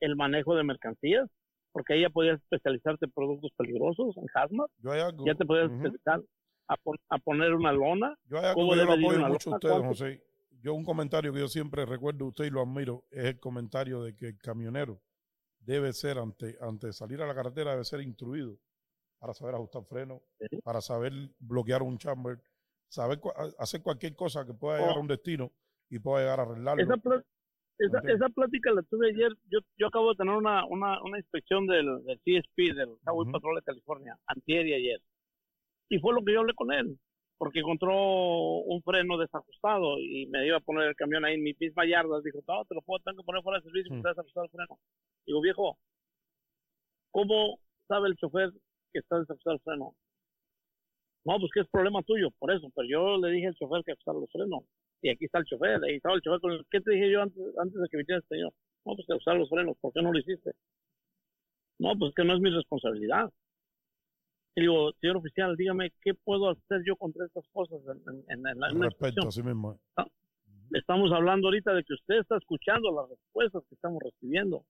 el 0.00 0.16
manejo 0.16 0.54
de 0.56 0.64
mercancías, 0.64 1.28
porque 1.72 1.94
ahí 1.94 2.02
ya 2.02 2.10
podías 2.10 2.40
especializarte 2.40 3.06
en 3.06 3.12
productos 3.12 3.50
peligrosos, 3.56 4.16
en 4.16 4.26
hazmat, 4.34 4.70
Yo 4.78 4.92
hay 4.92 5.00
algo. 5.00 5.24
ya 5.26 5.34
te 5.34 5.44
podías 5.44 5.66
Ujú. 5.66 5.74
especializar 5.86 6.20
a, 6.68 6.76
pon- 6.76 6.98
a 7.08 7.18
poner 7.18 7.52
una 7.54 7.72
lona. 7.72 8.16
Yo 8.26 8.38
hay 8.38 8.44
algo 8.46 8.54
¿Cómo 8.60 8.72
que 8.72 8.78
yo 8.78 8.84
lo 8.84 8.92
apoyo 8.92 9.18
una 9.18 9.28
mucho 9.28 9.50
a 9.50 9.50
lona? 9.50 9.56
ustedes, 9.56 9.72
¿Cuánto? 9.74 9.88
José. 9.88 10.22
Yo 10.62 10.72
un 10.74 10.84
comentario 10.84 11.32
que 11.32 11.40
yo 11.40 11.48
siempre 11.48 11.84
recuerdo 11.84 12.18
de 12.18 12.24
usted 12.24 12.44
y 12.46 12.50
lo 12.50 12.62
admiro 12.62 13.04
es 13.10 13.24
el 13.24 13.38
comentario 13.40 14.02
de 14.02 14.14
que 14.16 14.28
el 14.28 14.38
camionero 14.38 15.00
debe 15.64 15.92
ser, 15.92 16.18
ante, 16.18 16.56
ante 16.60 16.92
salir 16.92 17.20
a 17.22 17.26
la 17.26 17.34
carretera, 17.34 17.72
debe 17.72 17.84
ser 17.84 18.00
instruido 18.00 18.56
para 19.18 19.32
saber 19.34 19.54
ajustar 19.54 19.84
freno, 19.84 20.22
Sí. 20.50 20.58
para 20.62 20.80
saber 20.80 21.12
bloquear 21.38 21.82
un 21.82 21.98
chamber, 21.98 22.38
saber 22.88 23.20
hacer 23.58 23.82
cualquier 23.82 24.14
cosa 24.14 24.44
que 24.44 24.54
pueda 24.54 24.78
llegar 24.78 24.94
Oh. 24.94 24.98
a 24.98 25.00
un 25.00 25.08
destino 25.08 25.50
y 25.88 25.98
pueda 25.98 26.20
llegar 26.24 26.40
a 26.40 26.42
arreglarlo. 26.42 26.82
Esa, 26.82 26.96
pla- 26.98 27.24
esa, 27.78 27.98
esa 28.00 28.28
plática 28.28 28.70
la 28.72 28.82
tuve 28.82 29.08
ayer. 29.10 29.32
Yo, 29.50 29.60
yo 29.78 29.86
acabo 29.88 30.10
de 30.10 30.16
tener 30.16 30.34
una, 30.34 30.64
una, 30.66 31.02
una 31.02 31.18
inspección 31.18 31.66
del, 31.66 32.04
del 32.04 32.18
CSP, 32.20 32.74
del 32.74 32.90
Highway 33.06 33.22
Ujú. 33.28 33.32
Patrol 33.32 33.56
de 33.56 33.62
California, 33.62 34.18
antier 34.26 34.66
y 34.66 34.74
ayer. 34.74 35.00
Y 35.88 35.98
fue 35.98 36.14
lo 36.14 36.22
que 36.24 36.32
yo 36.32 36.40
hablé 36.40 36.54
con 36.54 36.72
él, 36.72 36.98
porque 37.38 37.60
encontró 37.60 37.94
un 37.94 38.82
freno 38.82 39.18
desajustado 39.18 39.98
y 39.98 40.26
me 40.26 40.46
iba 40.46 40.56
a 40.58 40.60
poner 40.60 40.88
el 40.88 40.96
camión 40.96 41.24
ahí 41.24 41.34
en 41.34 41.42
mi 41.42 41.54
misma 41.58 41.84
yarda. 41.86 42.20
Dijo, 42.22 42.40
no, 42.46 42.64
te 42.64 42.74
lo 42.74 42.82
puedo, 42.82 43.00
tengo 43.04 43.22
que 43.22 43.26
poner 43.26 43.42
fuera 43.42 43.58
de 43.58 43.64
servicio 43.64 43.90
porque 43.90 43.94
Mm. 43.94 43.98
está 44.00 44.10
desajustado 44.10 44.44
el 44.46 44.50
freno. 44.50 44.78
Digo, 45.26 45.40
viejo, 45.40 45.78
¿cómo 47.10 47.58
sabe 47.88 48.08
el 48.08 48.16
chofer 48.16 48.50
que 48.92 49.00
está 49.00 49.18
desajustado 49.18 49.54
el 49.56 49.62
freno? 49.62 49.94
No, 51.24 51.38
pues 51.38 51.50
que 51.54 51.60
es 51.60 51.68
problema 51.68 52.02
tuyo, 52.02 52.30
por 52.38 52.52
eso. 52.52 52.68
Pero 52.74 52.88
yo 52.88 53.16
le 53.18 53.32
dije 53.32 53.46
al 53.48 53.54
chofer 53.54 53.82
que 53.84 53.92
ajustara 53.92 54.18
los 54.18 54.30
frenos. 54.30 54.64
Y 55.02 55.10
aquí 55.10 55.24
está 55.24 55.38
el 55.38 55.44
chofer, 55.44 55.82
ahí 55.84 55.96
estaba 55.96 56.14
el 56.14 56.22
chofer 56.22 56.40
con 56.40 56.52
el... 56.52 56.64
¿Qué 56.70 56.80
te 56.80 56.92
dije 56.92 57.10
yo 57.10 57.22
antes, 57.22 57.42
antes 57.58 57.80
de 57.80 57.88
que 57.88 57.96
viniera 57.98 58.16
el 58.16 58.28
señor? 58.28 58.52
No, 58.84 58.94
pues 58.94 59.06
que 59.06 59.12
ajustar 59.14 59.36
los 59.36 59.48
frenos, 59.48 59.76
¿por 59.80 59.92
qué 59.92 60.02
no 60.02 60.12
lo 60.12 60.18
hiciste? 60.18 60.52
No, 61.78 61.98
pues 61.98 62.14
que 62.14 62.24
no 62.24 62.34
es 62.34 62.40
mi 62.40 62.50
responsabilidad. 62.50 63.30
Y 64.56 64.60
digo, 64.62 64.92
señor 65.00 65.16
oficial, 65.16 65.56
dígame, 65.56 65.90
¿qué 66.02 66.14
puedo 66.14 66.50
hacer 66.50 66.82
yo 66.86 66.96
contra 66.96 67.26
estas 67.26 67.44
cosas 67.52 67.80
en, 67.86 68.24
en, 68.30 68.46
en, 68.46 68.58
la 68.60 68.68
Respeto, 68.68 69.28
así 69.28 69.42
mismo. 69.42 69.78
Estamos 70.72 71.12
hablando 71.12 71.48
ahorita 71.48 71.72
de 71.74 71.84
que 71.84 71.94
usted 71.94 72.16
está 72.20 72.36
escuchando 72.36 72.92
las 72.92 73.08
respuestas 73.10 73.62
que 73.68 73.74
estamos 73.74 74.02
recibiendo. 74.02 74.64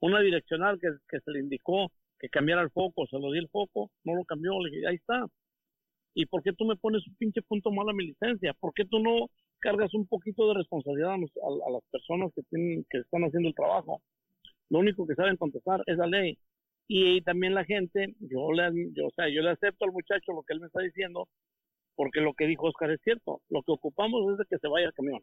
Una 0.00 0.20
direccional 0.20 0.78
que, 0.80 0.88
que 1.08 1.20
se 1.20 1.30
le 1.30 1.40
indicó 1.40 1.90
que 2.18 2.28
cambiara 2.28 2.62
el 2.62 2.70
foco, 2.70 3.06
se 3.06 3.18
lo 3.18 3.30
di 3.30 3.38
el 3.38 3.48
foco, 3.48 3.90
no 4.04 4.14
lo 4.14 4.24
cambió, 4.24 4.58
le 4.62 4.70
dije, 4.70 4.86
ahí 4.88 4.96
está. 4.96 5.26
¿Y 6.14 6.26
por 6.26 6.42
qué 6.42 6.52
tú 6.52 6.64
me 6.64 6.76
pones 6.76 7.06
un 7.06 7.14
pinche 7.16 7.42
punto 7.42 7.70
mal 7.70 7.88
a 7.88 7.92
mi 7.92 8.06
licencia? 8.06 8.54
¿Por 8.54 8.72
qué 8.74 8.84
tú 8.86 8.98
no 9.00 9.28
cargas 9.58 9.92
un 9.94 10.06
poquito 10.06 10.48
de 10.48 10.54
responsabilidad 10.54 11.10
a, 11.10 11.14
a- 11.14 11.68
a 11.68 11.70
las 11.72 11.82
personas 11.90 12.32
que, 12.34 12.42
tienen, 12.44 12.86
que 12.88 12.98
están 12.98 13.22
haciendo 13.22 13.48
el 13.50 13.54
trabajo? 13.54 14.00
Lo 14.70 14.78
único 14.80 15.06
que 15.06 15.14
saben 15.14 15.36
contestar 15.36 15.82
es 15.86 15.96
la 15.98 16.06
ley. 16.06 16.38
Y, 16.88 17.20
también 17.22 17.54
la 17.54 17.64
gente, 17.64 18.14
yo 18.20 18.52
le, 18.52 18.70
yo, 18.94 19.06
o 19.06 19.10
sea, 19.10 19.28
yo 19.28 19.42
le 19.42 19.50
acepto 19.50 19.84
al 19.84 19.92
muchacho 19.92 20.32
lo 20.32 20.42
que 20.42 20.52
él 20.54 20.60
me 20.60 20.66
está 20.66 20.80
diciendo, 20.80 21.28
porque 21.96 22.20
lo 22.20 22.34
que 22.34 22.46
dijo 22.46 22.66
Oscar 22.68 22.90
es 22.90 23.00
cierto. 23.02 23.40
Lo 23.48 23.62
que 23.62 23.72
ocupamos 23.72 24.32
es 24.32 24.38
de 24.38 24.44
que 24.48 24.58
se 24.58 24.68
vaya 24.68 24.86
el 24.86 24.92
camión. 24.94 25.20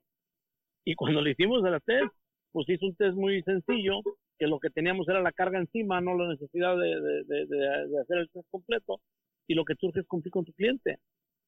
Y 0.86 0.96
cuando 0.96 1.22
le 1.22 1.32
hicimos 1.32 1.64
el 1.66 1.82
test, 1.84 2.12
pues 2.52 2.68
hizo 2.70 2.86
un 2.86 2.96
test 2.96 3.16
muy 3.16 3.42
sencillo, 3.44 4.02
que 4.38 4.48
lo 4.48 4.60
que 4.60 4.70
teníamos 4.70 5.08
era 5.08 5.22
la 5.22 5.32
carga 5.32 5.60
encima, 5.60 6.02
no 6.02 6.18
la 6.18 6.30
necesidad 6.30 6.78
de, 6.78 7.00
de- 7.00 7.24
de- 7.24 7.46
de- 7.46 7.88
de 7.88 8.02
hacer 8.02 8.18
el 8.18 8.30
test 8.30 8.48
completo. 8.50 9.00
Y 9.48 9.54
lo 9.56 9.64
que 9.64 9.76
surge 9.76 10.02
es 10.02 10.08
cumplir 10.08 10.32
con 10.32 10.46
tu 10.46 10.54
cliente. 10.54 10.98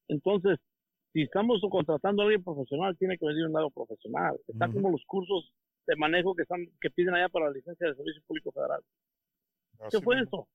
Entonces, 0.08 0.58
si 1.12 1.22
estamos 1.22 1.60
contratando 1.70 2.22
a 2.22 2.24
alguien 2.26 2.44
profesional, 2.44 2.96
tiene 2.98 3.18
que 3.18 3.26
venir 3.26 3.42
de 3.42 3.46
un 3.48 3.52
lado 3.54 3.70
profesional. 3.70 4.36
Está 4.48 4.66
como 4.72 4.90
los 4.90 5.04
cursos 5.06 5.50
de 5.86 5.96
manejo 5.96 6.34
que 6.34 6.42
están 6.42 6.66
que 6.80 6.90
piden 6.90 7.14
allá 7.14 7.28
para 7.28 7.46
la 7.46 7.52
licencia 7.52 7.86
de 7.88 7.94
servicio 7.94 8.22
público 8.26 8.52
federal. 8.52 8.80
Así 9.80 9.96
¿Qué 9.98 10.02
fue 10.04 10.20
eso? 10.20 10.48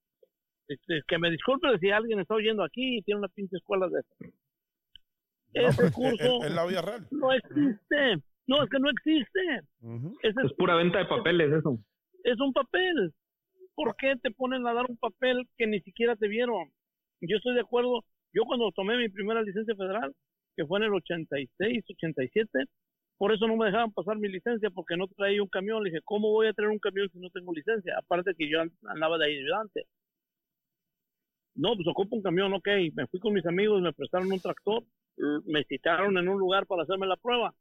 Este, 0.67 1.01
que 1.07 1.17
me 1.17 1.29
disculpe 1.31 1.67
si 1.79 1.89
alguien 1.91 2.19
está 2.19 2.35
oyendo 2.35 2.63
aquí 2.63 2.97
y 2.97 3.01
tiene 3.03 3.19
una 3.19 3.27
pinche 3.29 3.57
escuela 3.57 3.87
de 3.89 3.99
eso. 3.99 4.15
No, 5.53 5.67
Ese 5.67 5.75
pero 5.77 5.87
es- 5.87 5.93
curso- 5.93 6.39
es, 6.43 6.45
es 6.49 6.55
la 6.55 6.65
vida 6.65 6.81
real. 6.81 7.07
No 7.11 7.33
existe. 7.33 8.23
No, 8.47 8.63
es 8.63 8.69
que 8.69 8.79
no 8.79 8.89
existe. 8.89 9.39
Ese 10.23 10.41
Es 10.45 10.53
pura 10.57 10.75
venta 10.75 10.99
de 10.99 11.05
papeles 11.05 11.51
eso. 11.51 11.77
es 12.23 12.39
un 12.39 12.53
papel. 12.53 13.13
¿Por 13.75 13.95
qué 13.95 14.15
te 14.21 14.31
ponen 14.31 14.65
a 14.67 14.73
dar 14.73 14.85
un 14.89 14.97
papel 14.97 15.47
que 15.57 15.65
ni 15.67 15.79
siquiera 15.81 16.15
te 16.15 16.27
vieron? 16.27 16.69
Yo 17.21 17.37
estoy 17.37 17.55
de 17.55 17.61
acuerdo. 17.61 18.03
Yo 18.33 18.43
cuando 18.45 18.71
tomé 18.71 18.97
mi 18.97 19.09
primera 19.09 19.41
licencia 19.41 19.75
federal, 19.75 20.13
que 20.55 20.65
fue 20.65 20.79
en 20.79 20.85
el 20.85 20.93
86, 20.93 21.83
87, 21.89 22.65
por 23.21 23.31
eso 23.31 23.45
no 23.45 23.55
me 23.55 23.67
dejaban 23.67 23.91
pasar 23.91 24.17
mi 24.17 24.27
licencia 24.29 24.71
porque 24.71 24.97
no 24.97 25.07
traía 25.07 25.43
un 25.43 25.47
camión. 25.47 25.83
Le 25.83 25.91
dije, 25.91 26.01
¿cómo 26.03 26.31
voy 26.31 26.47
a 26.47 26.53
traer 26.53 26.71
un 26.71 26.79
camión 26.79 27.07
si 27.11 27.19
no 27.19 27.29
tengo 27.29 27.53
licencia? 27.53 27.93
Aparte 27.99 28.33
que 28.35 28.49
yo 28.49 28.59
an- 28.59 28.71
andaba 28.87 29.19
de 29.19 29.27
ayudante. 29.27 29.85
No, 31.53 31.75
pues 31.75 31.87
ocupo 31.87 32.15
un 32.15 32.23
camión, 32.23 32.51
ok. 32.51 32.67
Me 32.95 33.05
fui 33.05 33.19
con 33.19 33.33
mis 33.33 33.45
amigos, 33.45 33.79
me 33.79 33.93
prestaron 33.93 34.31
un 34.31 34.39
tractor, 34.39 34.83
me 35.45 35.63
citaron 35.65 36.17
en 36.17 36.29
un 36.29 36.39
lugar 36.39 36.65
para 36.65 36.81
hacerme 36.81 37.05
la 37.05 37.15
prueba. 37.15 37.53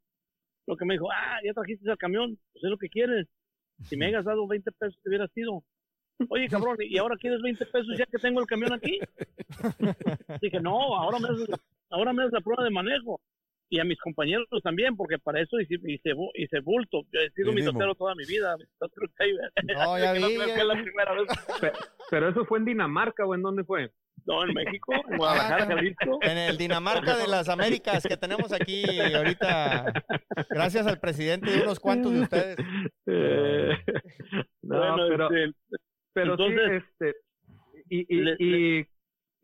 Lo 0.65 0.75
que 0.77 0.85
me 0.85 0.95
dijo, 0.95 1.11
ah, 1.11 1.37
ya 1.45 1.53
trajiste 1.53 1.87
el 1.91 1.97
camión, 1.99 2.39
pues 2.53 2.63
es 2.63 2.69
lo 2.71 2.79
que 2.79 2.89
quieres. 2.89 3.27
Si 3.83 3.95
me 3.97 4.07
hayas 4.07 4.25
dado 4.25 4.47
20 4.47 4.71
pesos, 4.71 4.97
te 5.03 5.09
hubiera 5.09 5.27
sido. 5.27 5.63
Oye, 6.29 6.47
cabrón, 6.49 6.77
¿y 6.79 6.97
ahora 6.97 7.17
quieres 7.17 7.39
20 7.43 7.67
pesos 7.67 7.95
ya 7.99 8.07
que 8.07 8.17
tengo 8.17 8.39
el 8.39 8.47
camión 8.47 8.73
aquí? 8.73 8.97
Dije, 10.41 10.59
no, 10.59 10.97
ahora 10.97 11.19
me 11.19 11.27
haces 11.27 11.49
la, 11.49 11.59
ahora 11.91 12.13
me 12.13 12.23
haces 12.23 12.33
la 12.33 12.41
prueba 12.41 12.63
de 12.63 12.71
manejo. 12.71 13.21
Y 13.73 13.79
a 13.79 13.85
mis 13.85 13.97
compañeros 13.99 14.45
también, 14.63 14.97
porque 14.97 15.17
para 15.17 15.39
eso 15.41 15.57
hice, 15.57 15.75
hice, 15.85 16.11
hice 16.35 16.59
bulto. 16.59 17.03
Yo 17.13 17.21
he 17.21 17.29
sido 17.31 17.51
mi 17.51 17.61
Mínimo. 17.61 17.71
totero 17.71 17.95
toda 17.95 18.13
mi 18.15 18.25
vida. 18.25 18.57
No, 19.63 19.97
ya 19.97 20.13
no 20.19 20.27
la 20.65 20.73
primera 20.83 21.13
vez. 21.13 21.29
Pero 22.09 22.27
eso 22.29 22.43
fue 22.43 22.59
en 22.59 22.65
Dinamarca 22.65 23.25
o 23.25 23.33
en 23.33 23.41
dónde 23.41 23.63
fue? 23.63 23.89
No, 24.25 24.43
en 24.43 24.53
México, 24.53 24.93
en 25.09 25.17
Guadalajara, 25.17 25.65
Jalisco. 25.67 26.19
En 26.21 26.37
el 26.37 26.57
Dinamarca 26.57 27.15
de 27.15 27.27
las 27.27 27.47
Américas 27.47 28.03
que 28.05 28.17
tenemos 28.17 28.51
aquí 28.51 28.83
ahorita, 28.99 29.93
gracias 30.49 30.85
al 30.85 30.99
presidente 30.99 31.49
de 31.49 31.61
unos 31.63 31.79
cuantos 31.79 32.11
de 32.11 32.19
ustedes. 32.19 32.57
Eh, 33.07 33.69
no, 34.63 34.77
Bueno, 34.95 34.97
pero, 35.07 35.31
este, 35.33 35.55
pero 36.13 36.31
entonces- 36.33 36.83
sí, 36.99 37.05
este, 37.07 37.15
y, 37.89 37.99
y, 38.19 38.79
y, 38.79 38.87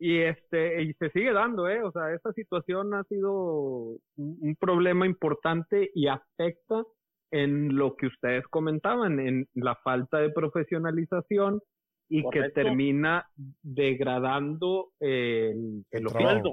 este 0.00 0.82
y 0.82 0.92
se 0.94 1.10
sigue 1.10 1.32
dando, 1.32 1.68
eh, 1.68 1.82
o 1.82 1.90
sea, 1.90 2.14
esta 2.14 2.32
situación 2.32 2.94
ha 2.94 3.02
sido 3.04 3.98
un, 4.16 4.56
problema 4.58 5.06
importante 5.06 5.90
y 5.94 6.06
afecta 6.06 6.84
en 7.30 7.76
lo 7.76 7.96
que 7.96 8.06
ustedes 8.06 8.46
comentaban, 8.48 9.18
en 9.20 9.46
la 9.54 9.74
falta 9.76 10.18
de 10.18 10.30
profesionalización 10.30 11.60
y 12.08 12.28
que 12.30 12.50
termina 12.50 13.26
degradando 13.62 14.92
el, 14.98 15.84
el, 15.90 16.08
sueldo. 16.08 16.52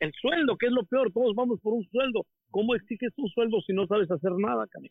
el 0.00 0.12
sueldo, 0.20 0.56
que 0.58 0.66
es 0.66 0.72
lo 0.72 0.84
peor, 0.84 1.10
todos 1.12 1.34
vamos 1.34 1.60
por 1.60 1.72
un 1.72 1.84
sueldo. 1.84 2.26
¿Cómo 2.50 2.74
exiges 2.74 3.12
un 3.16 3.28
sueldo 3.28 3.60
si 3.62 3.72
no 3.72 3.86
sabes 3.86 4.10
hacer 4.10 4.32
nada, 4.32 4.66
Cami? 4.66 4.90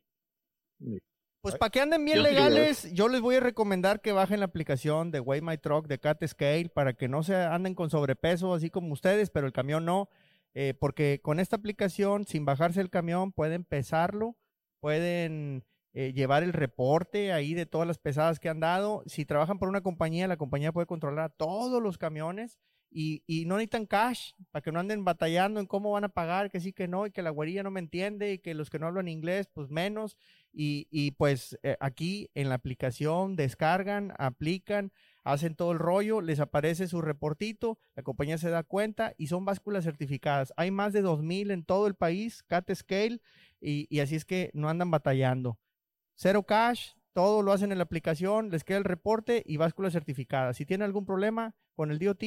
Pues 1.44 1.58
para 1.58 1.72
que 1.72 1.82
anden 1.82 2.06
bien 2.06 2.24
legales, 2.24 2.90
yo 2.94 3.10
les 3.10 3.20
voy 3.20 3.36
a 3.36 3.42
recomendar 3.42 4.00
que 4.00 4.14
bajen 4.14 4.40
la 4.40 4.46
aplicación 4.46 5.12
de 5.12 5.20
Way 5.20 5.42
My 5.42 5.58
Truck 5.58 5.88
de 5.88 6.00
Cat 6.00 6.26
Scale 6.26 6.70
para 6.70 6.94
que 6.94 7.10
no 7.10 7.22
se 7.22 7.36
anden 7.36 7.76
con 7.76 7.90
sobrepeso 7.90 8.54
así 8.54 8.70
como 8.70 8.94
ustedes, 8.94 9.30
pero 9.30 9.46
el 9.46 9.52
camión 9.52 9.84
no, 9.84 10.08
eh, 10.54 10.74
porque 10.74 11.20
con 11.22 11.42
esta 11.42 11.58
aplicación, 11.58 12.26
sin 12.26 12.46
bajarse 12.46 12.80
el 12.80 12.90
camión, 12.90 13.34
pueden 13.34 13.66
pesarlo, 13.66 14.38
pueden 14.80 15.66
eh, 15.92 16.14
llevar 16.14 16.44
el 16.44 16.54
reporte 16.54 17.34
ahí 17.34 17.54
de 17.56 17.66
todas 17.66 17.90
las 17.90 17.98
pesadas 17.98 18.40
que 18.40 18.48
han 18.48 18.62
dado. 18.62 19.04
Si 19.06 19.26
trabajan 19.26 19.60
por 19.60 19.68
una 19.68 19.82
compañía, 19.82 20.30
la 20.30 20.38
compañía 20.38 20.72
puede 20.72 20.88
controlar 20.88 21.34
todos 21.36 21.84
los 21.84 21.98
camiones 21.98 22.58
y, 22.94 23.24
y, 23.26 23.46
no 23.46 23.56
necesitan 23.56 23.86
cash 23.86 24.32
para 24.52 24.62
que 24.62 24.72
no 24.72 24.80
anden 24.80 25.04
batallando 25.04 25.60
en 25.60 25.66
cómo 25.66 25.92
van 25.92 26.04
a 26.04 26.10
pagar, 26.10 26.50
que 26.50 26.60
sí, 26.60 26.74
que 26.74 26.88
no, 26.88 27.06
y 27.06 27.12
que 27.12 27.22
la 27.22 27.30
guarilla 27.30 27.64
no 27.64 27.72
me 27.72 27.80
entiende 27.80 28.34
y 28.34 28.40
que 28.40 28.54
los 28.54 28.70
que 28.70 28.80
no 28.80 28.88
hablan 28.88 29.08
inglés, 29.08 29.50
pues 29.52 29.70
menos. 29.70 30.18
Y, 30.54 30.88
y 30.92 31.12
pues 31.12 31.58
eh, 31.64 31.78
aquí 31.80 32.30
en 32.36 32.50
la 32.50 32.56
aplicación 32.56 33.36
descargan, 33.36 34.14
aplican, 34.18 34.92
hacen 35.24 35.56
todo 35.56 35.72
el 35.72 35.80
rollo, 35.80 36.22
les 36.22 36.40
aparece 36.40 36.88
su 36.88 37.02
reportito, 37.02 37.80
la 37.96 38.04
compañía 38.04 38.38
se 38.38 38.50
da 38.50 38.64
cuenta 38.64 39.14
y 39.18 39.28
son 39.28 39.46
básculas 39.46 39.84
certificadas. 39.84 40.54
Hay 40.56 40.70
más 40.70 40.94
de 40.94 41.02
2.000 41.02 41.52
en 41.52 41.64
todo 41.64 41.88
el 41.88 41.96
país, 41.96 42.44
CAT 42.44 42.74
Scale, 42.74 43.20
y, 43.60 43.88
y 43.90 44.00
así 44.02 44.16
es 44.16 44.26
que 44.26 44.52
no 44.54 44.70
andan 44.70 44.92
batallando. 44.92 45.58
Cero 46.16 46.44
cash, 46.44 46.92
todo 47.14 47.42
lo 47.42 47.52
hacen 47.52 47.72
en 47.72 47.78
la 47.78 47.84
aplicación, 47.84 48.50
les 48.50 48.64
queda 48.64 48.78
el 48.78 48.84
reporte 48.84 49.44
y 49.46 49.58
báscula 49.58 49.92
certificada. 49.92 50.54
Si 50.54 50.66
tienen 50.66 50.86
algún 50.86 51.06
problema 51.06 51.56
con 51.76 51.92
el 51.92 52.00
DOT, 52.00 52.24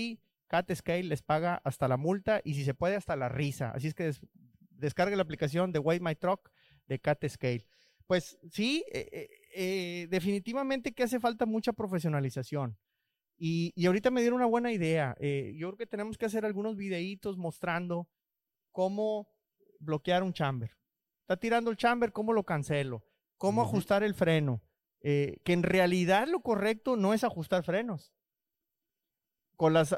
Cat 0.49 0.73
Scale 0.73 1.05
les 1.05 1.23
paga 1.23 1.61
hasta 1.65 1.89
la 1.89 1.97
multa 1.97 2.41
y 2.45 2.55
si 2.55 2.65
se 2.65 2.75
puede 2.75 2.97
hasta 2.97 3.17
la 3.17 3.29
risa. 3.29 3.71
Así 3.71 3.89
es 3.89 3.95
que 3.95 4.13
descargue 4.71 5.17
la 5.17 5.23
aplicación 5.23 5.73
de 5.73 5.79
Way 5.79 6.01
My 6.01 6.15
Truck 6.15 6.51
de 6.87 6.99
Cat 6.99 7.27
Scale. 7.29 7.67
Pues 8.07 8.39
sí, 8.53 8.85
eh, 8.93 9.09
eh, 9.11 9.29
eh, 9.55 10.07
definitivamente 10.09 10.93
que 10.93 11.03
hace 11.03 11.19
falta 11.19 11.47
mucha 11.47 11.73
profesionalización. 11.73 12.79
Y, 13.39 13.73
y, 13.77 13.85
ahorita 13.85 14.11
me 14.11 14.23
dieron 14.23 14.39
una 14.39 14.47
buena 14.47 14.73
idea. 14.73 15.15
yo 15.21 15.69
creo 15.69 15.77
que 15.77 15.87
tenemos 15.87 16.17
que 16.17 16.25
hacer 16.25 16.47
algunos 16.47 16.75
videitos 16.75 17.37
mostrando 17.37 18.09
cómo 18.73 19.29
bloquear 19.79 20.23
un 20.23 20.33
chamber. 20.33 20.71
Está 21.21 21.37
tirando 21.37 21.71
el 21.71 21.77
chamber, 21.77 22.13
¿cómo 22.13 22.33
lo 22.33 22.45
cancelo? 22.45 23.05
¿Cómo 23.37 23.61
ajustar 23.61 24.03
el 24.03 24.15
freno? 24.15 24.63
que 25.03 25.53
en 25.53 25.63
realidad 25.63 26.27
lo 26.27 26.41
correcto 26.41 26.97
no 26.97 27.15
es 27.15 27.23
ajustar 27.23 27.63
frenos 27.63 28.16
con 29.57 29.73
las 29.73 29.97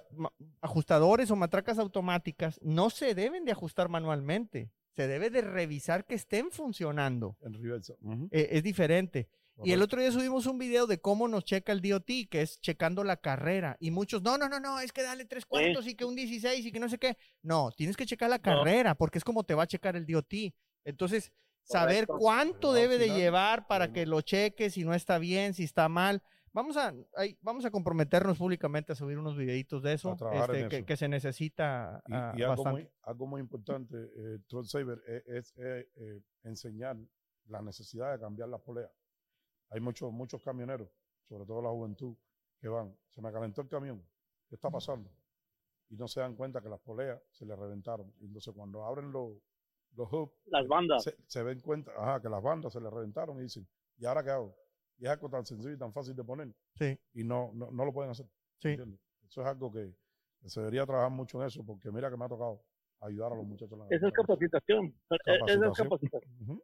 ajustadores 0.61 1.31
o 1.31 1.37
matracas 1.37 1.79
automáticas 1.79 2.59
no 2.63 2.91
se 2.91 3.15
deben 3.15 3.45
de 3.45 3.53
ajustar 3.53 3.89
manualmente. 3.89 4.71
Se 4.95 5.07
debe 5.07 5.31
de 5.31 5.43
revisar 5.43 6.07
que 6.07 6.15
estén 6.15 6.51
funcionando. 6.51 7.37
En 7.41 7.55
reversa. 7.55 7.95
Eh, 8.31 8.49
es 8.53 8.63
diferente. 8.63 9.29
Y 9.65 9.73
el 9.73 9.83
otro 9.83 10.01
día 10.01 10.13
subimos 10.13 10.47
un 10.47 10.59
video 10.59 10.87
de 10.87 11.01
cómo 11.01 11.27
nos 11.27 11.45
checa 11.45 11.73
el 11.73 11.83
DOT, 11.83 12.07
que 12.31 12.43
es 12.43 12.61
checando 12.61 13.03
la 13.03 13.17
carrera. 13.17 13.77
Y 13.81 13.91
muchos, 13.91 14.23
no, 14.23 14.39
no, 14.39 14.49
no, 14.49 14.61
no, 14.61 14.79
es 14.79 14.93
que 14.93 15.03
dale 15.03 15.25
tres 15.25 15.47
cuartos 15.47 15.87
y 15.87 15.95
que 15.95 16.05
un 16.05 16.15
16 16.15 16.67
y 16.67 16.73
que 16.73 16.79
no 16.79 16.89
sé 16.89 16.99
qué. 16.99 17.17
No, 17.43 17.73
tienes 17.77 17.97
que 17.97 18.07
checar 18.07 18.31
la 18.31 18.39
carrera, 18.39 18.95
porque 18.95 19.19
es 19.19 19.25
como 19.25 19.45
te 19.45 19.55
va 19.55 19.65
a 19.65 19.67
checar 19.67 19.97
el 19.97 20.07
DOT. 20.07 20.33
Entonces, 20.85 21.33
saber 21.63 22.07
cuánto 22.07 22.73
debe 22.73 22.99
de 22.99 23.09
llevar 23.09 23.67
para 23.67 23.93
que 23.93 24.07
lo 24.07 24.21
cheques, 24.21 24.75
si 24.75 24.85
no 24.85 24.95
está 24.95 25.19
bien, 25.19 25.55
si 25.55 25.65
está 25.65 25.89
mal. 25.89 26.23
Vamos 26.53 26.77
a, 26.77 26.95
vamos 27.43 27.65
a 27.65 27.71
comprometernos 27.71 28.39
públicamente 28.39 28.93
a 28.93 28.95
subir 28.95 29.19
unos 29.19 29.37
videitos 29.37 29.83
de 29.83 29.93
eso, 29.93 30.17
este, 30.33 30.85
que, 30.85 30.97
se 30.97 31.09
necesita 31.09 32.03
y, 32.07 32.13
ah, 32.13 32.31
algo, 32.31 32.65
muy, 32.65 32.89
algo, 33.03 33.27
muy, 33.27 33.41
importante, 33.41 33.97
eh, 33.97 34.39
Saber, 34.65 35.03
e, 35.07 35.39
es, 35.39 35.55
eh, 35.57 35.89
eh, 35.97 36.23
enseñar 36.45 36.97
la 37.47 37.63
necesidad 37.63 38.13
de 38.13 38.21
cambiar 38.21 38.49
las 38.49 38.61
poleas. 38.61 38.91
Hay 39.71 39.81
muchos, 39.81 40.13
muchos 40.13 40.43
camioneros, 40.43 40.89
sobre 41.29 41.45
todo 41.45 41.63
la 41.63 41.71
juventud, 41.71 42.17
que 42.61 42.69
van, 42.69 42.97
se 43.11 43.23
me 43.23 43.33
calentó 43.33 43.63
el 43.63 43.69
camión, 43.69 44.05
¿qué 44.49 44.55
está 44.55 44.71
pasando? 44.71 45.11
Y 45.91 45.97
no 45.97 46.09
se 46.09 46.21
dan 46.21 46.35
cuenta 46.35 46.61
que 46.61 46.69
las 46.69 46.81
poleas 46.81 47.21
se 47.31 47.47
le 47.47 47.55
reventaron. 47.57 48.13
Entonces 48.21 48.53
cuando 48.55 48.85
abren 48.85 49.13
los, 49.13 49.33
los 49.95 50.13
hubs, 50.13 50.33
las 50.47 50.67
bandas, 50.67 51.03
se, 51.03 51.17
se 51.27 51.43
ven 51.43 51.61
cuenta, 51.61 51.93
ajá, 51.97 52.21
que 52.21 52.29
las 52.29 52.43
bandas 52.43 52.73
se 52.73 52.81
le 52.81 52.91
reventaron 52.91 53.39
y 53.39 53.43
dicen, 53.43 53.67
¿y 53.99 54.07
ahora 54.07 54.23
qué 54.23 54.31
hago? 54.31 54.57
Y 54.99 55.05
es 55.05 55.11
algo 55.11 55.29
tan 55.29 55.47
sencillo 55.47 55.73
y 55.73 55.79
tan 55.79 55.93
fácil 55.93 56.15
de 56.15 56.25
poner. 56.25 56.49
Sí. 56.75 56.99
Y 57.15 57.25
no, 57.25 57.53
no, 57.55 57.71
no 57.71 57.85
lo 57.85 57.93
pueden 57.93 58.11
hacer. 58.11 58.27
Sí. 58.61 58.71
Eso 58.71 59.41
es 59.43 59.47
algo 59.47 59.71
que, 59.73 59.95
se 60.45 60.61
debería 60.61 60.87
trabajar 60.87 61.11
mucho 61.11 61.41
en 61.41 61.47
eso, 61.47 61.65
porque 61.65 61.91
mira 61.91 62.11
que 62.11 62.17
me 62.17 62.25
ha 62.25 62.29
tocado 62.29 62.63
ayudar 63.01 63.33
a 63.33 63.37
los 63.37 63.47
muchachos. 63.47 63.79
Esa 63.91 64.09
es 64.09 64.13
capacitación. 64.13 64.95
Esa 65.47 65.67
es 65.67 65.77
capacitación. 65.77 66.63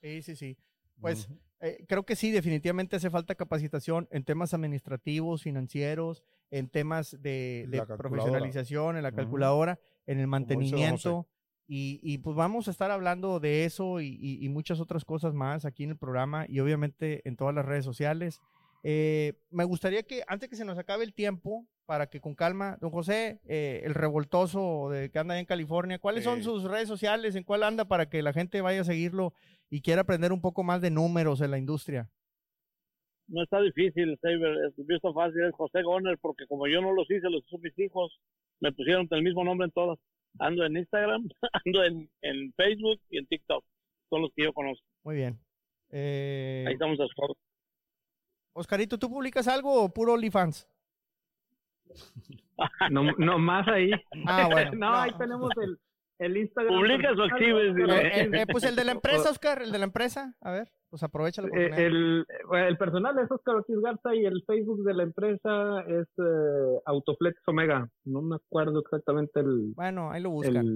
Sí, 0.00 0.22
sí, 0.22 0.36
sí. 0.36 0.58
Pues 1.00 1.28
eh, 1.60 1.84
creo 1.88 2.04
que 2.04 2.16
sí, 2.16 2.30
definitivamente 2.30 2.96
hace 2.96 3.10
falta 3.10 3.34
capacitación 3.34 4.08
en 4.10 4.24
temas 4.24 4.54
administrativos, 4.54 5.42
financieros, 5.42 6.22
en 6.50 6.68
temas 6.68 7.20
de, 7.20 7.84
profesionalización, 7.98 8.96
en 8.96 9.02
la 9.02 9.12
calculadora, 9.12 9.78
en 10.06 10.20
el 10.20 10.26
mantenimiento. 10.26 11.26
Y, 11.68 12.18
pues 12.18 12.36
vamos 12.36 12.68
a 12.68 12.70
estar 12.70 12.92
hablando 12.92 13.40
de 13.40 13.64
eso 13.64 14.00
y, 14.00 14.48
muchas 14.50 14.80
otras 14.80 15.04
cosas 15.04 15.34
más 15.34 15.64
aquí 15.64 15.84
en 15.84 15.90
el 15.90 15.98
programa 15.98 16.46
y 16.48 16.60
obviamente 16.60 17.26
en 17.28 17.36
todas 17.36 17.54
las 17.54 17.66
redes 17.66 17.84
sociales. 17.84 18.40
Eh, 18.82 19.34
me 19.50 19.64
gustaría 19.64 20.04
que 20.04 20.22
antes 20.28 20.48
que 20.48 20.56
se 20.56 20.64
nos 20.64 20.78
acabe 20.78 21.02
el 21.02 21.12
tiempo, 21.12 21.66
para 21.86 22.08
que 22.08 22.20
con 22.20 22.34
calma, 22.34 22.76
don 22.80 22.90
José, 22.90 23.40
eh, 23.48 23.82
el 23.84 23.94
revoltoso 23.94 24.90
de 24.90 25.10
que 25.10 25.18
anda 25.18 25.34
ahí 25.34 25.40
en 25.40 25.46
California, 25.46 25.98
¿cuáles 25.98 26.24
son 26.24 26.42
sus 26.42 26.64
redes 26.64 26.88
sociales? 26.88 27.36
¿En 27.36 27.44
cuál 27.44 27.62
anda 27.62 27.86
para 27.86 28.08
que 28.08 28.22
la 28.22 28.32
gente 28.32 28.60
vaya 28.60 28.80
a 28.80 28.84
seguirlo 28.84 29.32
y 29.70 29.80
quiera 29.80 30.02
aprender 30.02 30.32
un 30.32 30.40
poco 30.40 30.62
más 30.64 30.80
de 30.80 30.90
números 30.90 31.40
en 31.40 31.52
la 31.52 31.58
industria? 31.58 32.10
No 33.28 33.42
está 33.42 33.60
difícil, 33.60 34.16
Saber. 34.20 34.56
Es 34.66 35.00
fácil, 35.02 35.44
es 35.44 35.54
José 35.54 35.82
Goner, 35.82 36.18
porque 36.20 36.46
como 36.46 36.68
yo 36.68 36.80
no 36.80 36.92
los 36.92 37.10
hice, 37.10 37.28
los 37.30 37.44
hizo 37.46 37.58
mis 37.58 37.76
hijos, 37.78 38.12
me 38.60 38.72
pusieron 38.72 39.08
el 39.10 39.22
mismo 39.22 39.44
nombre 39.44 39.66
en 39.66 39.72
todas. 39.72 39.98
Ando 40.38 40.64
en 40.64 40.76
Instagram, 40.76 41.28
ando 41.64 41.84
en, 41.84 42.10
en 42.22 42.52
Facebook 42.54 43.00
y 43.10 43.18
en 43.18 43.26
TikTok. 43.26 43.64
Son 44.10 44.22
los 44.22 44.30
que 44.34 44.44
yo 44.44 44.52
conozco. 44.52 44.84
Muy 45.04 45.16
bien. 45.16 45.38
Eh... 45.90 46.64
Ahí 46.66 46.74
estamos 46.74 46.98
a 47.00 47.04
Oscarito, 48.52 48.98
¿tú 48.98 49.10
publicas 49.10 49.48
algo 49.48 49.84
o 49.84 49.92
puro 49.92 50.14
OnlyFans? 50.14 50.66
no, 52.90 53.02
no 53.18 53.38
más 53.38 53.68
ahí. 53.68 53.90
Ah, 54.26 54.48
bueno. 54.50 54.70
no, 54.76 54.94
ahí 54.94 55.12
tenemos 55.18 55.50
el, 55.62 55.78
el 56.18 56.36
Instagram. 56.38 56.74
¿Publicas 56.74 57.18
o 57.18 57.22
actives? 57.24 57.76
Eh, 57.76 58.30
eh, 58.32 58.46
pues 58.50 58.64
el 58.64 58.76
de 58.76 58.84
la 58.84 58.92
empresa, 58.92 59.30
Oscar, 59.30 59.62
el 59.62 59.72
de 59.72 59.78
la 59.78 59.84
empresa. 59.84 60.34
A 60.40 60.52
ver, 60.52 60.72
pues 60.90 61.02
aprovecha 61.02 61.42
la 61.42 61.48
oportunidad. 61.48 61.78
el, 61.78 62.26
el, 62.52 62.78
personal 62.78 63.18
es 63.18 63.30
Oscar 63.30 63.56
Ortiz 63.56 63.76
Garza 63.80 64.14
y 64.14 64.24
el 64.24 64.42
Facebook 64.46 64.84
de 64.84 64.94
la 64.94 65.02
empresa 65.02 65.80
es 65.82 66.06
eh, 66.18 66.80
Autoflex 66.86 67.36
Omega. 67.46 67.88
No 68.04 68.22
me 68.22 68.36
acuerdo 68.36 68.80
exactamente 68.80 69.40
el. 69.40 69.72
Bueno, 69.74 70.10
ahí 70.10 70.22
lo 70.22 70.30
buscan. 70.30 70.66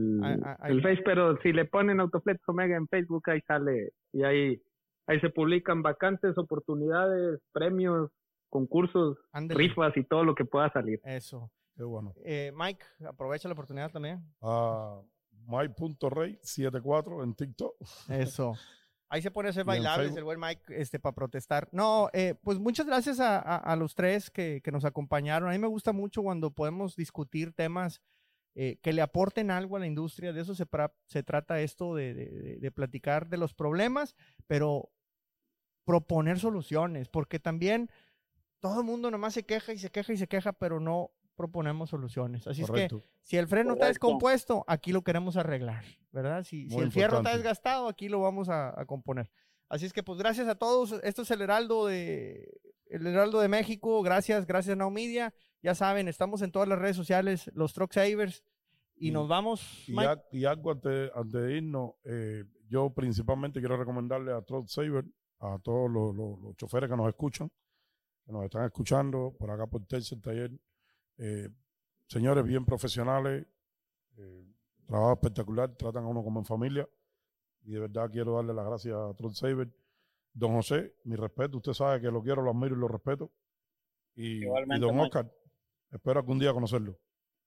El, 0.64 0.82
Face, 0.82 1.02
pero 1.04 1.38
si 1.42 1.52
le 1.52 1.64
ponen 1.64 2.00
Autoflex 2.00 2.40
Omega 2.48 2.76
en 2.76 2.88
Facebook, 2.88 3.22
ahí 3.26 3.40
sale. 3.46 3.92
Y 4.12 4.24
ahí, 4.24 4.62
ahí 5.06 5.20
se 5.20 5.30
publican 5.30 5.82
vacantes, 5.82 6.36
oportunidades, 6.36 7.40
premios, 7.52 8.10
concursos, 8.48 9.18
rifas 9.32 9.96
y 9.96 10.04
todo 10.04 10.24
lo 10.24 10.34
que 10.34 10.44
pueda 10.44 10.70
salir. 10.72 11.00
Eso. 11.04 11.50
Qué 11.76 11.84
bueno. 11.84 12.12
Mike, 12.24 12.84
aprovecha 13.06 13.48
la 13.48 13.54
oportunidad 13.54 13.90
también. 13.90 14.20
Ah. 14.42 15.00
Mike.rey74 15.46 17.24
en 17.24 17.34
TikTok. 17.34 17.74
Eso. 18.08 18.54
Ahí 19.12 19.22
se 19.22 19.32
pone 19.32 19.48
a 19.48 19.50
hacer 19.50 19.64
bailables 19.64 20.14
el 20.14 20.22
buen 20.22 20.38
Mike 20.38 20.62
este, 20.68 21.00
para 21.00 21.16
protestar. 21.16 21.68
No, 21.72 22.08
eh, 22.12 22.36
pues 22.40 22.60
muchas 22.60 22.86
gracias 22.86 23.18
a, 23.18 23.74
los 23.76 23.96
tres 23.96 24.30
que, 24.30 24.62
nos 24.70 24.84
acompañaron. 24.84 25.48
A 25.48 25.52
mí 25.52 25.58
me 25.58 25.66
gusta 25.66 25.92
mucho 25.92 26.22
cuando 26.22 26.52
podemos 26.52 26.94
discutir 26.94 27.52
temas 27.52 28.00
eh, 28.54 28.78
que 28.80 28.92
le 28.92 29.02
aporten 29.02 29.50
algo 29.50 29.76
a 29.76 29.80
la 29.80 29.88
industria. 29.88 30.32
De 30.32 30.40
eso 30.40 30.54
se, 30.54 30.64
se 31.06 31.22
trata 31.24 31.60
esto 31.60 31.96
de, 31.96 32.14
de, 32.60 32.70
platicar 32.70 33.28
de 33.28 33.36
los 33.36 33.52
problemas, 33.52 34.14
pero 34.46 34.92
proponer 35.84 36.38
soluciones, 36.38 37.08
porque 37.08 37.40
también 37.40 37.90
todo 38.60 38.78
el 38.78 38.86
mundo 38.86 39.10
nomás 39.10 39.34
se 39.34 39.42
queja 39.42 39.72
y 39.72 39.78
se 39.78 39.90
queja 39.90 40.12
y 40.12 40.18
se 40.18 40.28
queja, 40.28 40.52
pero 40.52 40.78
no 40.78 41.10
proponemos 41.40 41.88
soluciones. 41.88 42.46
Así 42.46 42.62
es 42.62 42.70
que 42.70 42.88
si 43.22 43.38
el 43.38 43.48
freno 43.48 43.72
está 43.72 43.86
descompuesto, 43.86 44.62
aquí 44.68 44.92
lo 44.92 45.02
queremos 45.02 45.38
arreglar, 45.38 45.84
¿verdad? 46.12 46.44
Si, 46.44 46.68
el 46.76 46.92
fierro 46.92 47.18
está 47.18 47.34
desgastado, 47.34 47.88
aquí 47.88 48.10
lo 48.10 48.20
vamos 48.20 48.50
a, 48.50 48.74
componer. 48.86 49.30
Así 49.70 49.86
es 49.86 49.92
que 49.94 50.02
pues 50.02 50.18
gracias 50.18 50.48
a 50.48 50.56
todos. 50.56 50.92
Esto 51.02 51.22
es 51.22 51.30
el 51.30 51.40
Heraldo 51.40 51.86
de 51.86 52.60
el 52.86 53.06
Heraldo 53.06 53.40
de 53.40 53.48
México, 53.48 54.02
gracias, 54.02 54.46
gracias 54.46 54.76
Now 54.76 54.90
Media. 54.90 55.32
Ya 55.62 55.74
saben, 55.74 56.08
estamos 56.08 56.42
en 56.42 56.52
todas 56.52 56.68
las 56.68 56.78
redes 56.78 56.96
sociales, 56.96 57.50
los 57.54 57.72
Truck 57.72 57.92
Savers, 57.92 58.44
y, 58.96 59.08
Y- 59.08 59.10
nos 59.12 59.26
vamos. 59.26 59.88
Y, 59.88 59.98
a- 59.98 60.22
y 60.32 60.44
algo 60.44 60.72
antes, 60.72 61.10
antes 61.14 61.40
de 61.40 61.56
irnos, 61.56 61.92
eh, 62.04 62.44
yo 62.68 62.90
principalmente 62.90 63.60
quiero 63.60 63.78
recomendarle 63.78 64.32
a 64.32 64.42
Trot 64.42 64.66
Saver, 64.68 65.04
a 65.38 65.58
todos 65.62 65.90
los, 65.90 66.14
los- 66.14 66.38
los 66.40 66.56
choferes 66.56 66.90
que 66.90 66.96
nos 66.96 67.08
escuchan, 67.08 67.50
que 68.26 68.32
nos 68.32 68.44
están 68.44 68.64
escuchando 68.66 69.34
por 69.38 69.50
acá 69.50 69.66
por 69.66 69.86
Tercer 69.86 70.20
Taller. 70.20 70.50
Eh, 71.20 71.48
señores 72.06 72.44
bien 72.44 72.64
profesionales, 72.64 73.46
eh, 74.16 74.44
trabajo 74.86 75.12
espectacular, 75.12 75.76
tratan 75.76 76.04
a 76.04 76.08
uno 76.08 76.24
como 76.24 76.40
en 76.40 76.46
familia. 76.46 76.88
Y 77.62 77.72
de 77.72 77.80
verdad 77.80 78.10
quiero 78.10 78.36
darle 78.36 78.54
las 78.54 78.66
gracias 78.66 78.96
a 78.96 79.14
Trot 79.14 79.34
Saver. 79.34 79.68
Don 80.32 80.52
José, 80.54 80.94
mi 81.04 81.16
respeto, 81.16 81.58
usted 81.58 81.72
sabe 81.72 82.00
que 82.00 82.10
lo 82.10 82.22
quiero, 82.22 82.40
lo 82.40 82.50
admiro 82.50 82.74
y 82.74 82.78
lo 82.78 82.88
respeto. 82.88 83.30
Y, 84.14 84.38
y 84.38 84.42
Igualmente, 84.44 84.86
don. 84.86 84.98
Oscar, 84.98 85.30
espero 85.90 86.20
algún 86.20 86.38
día 86.38 86.52
conocerlo. 86.52 86.98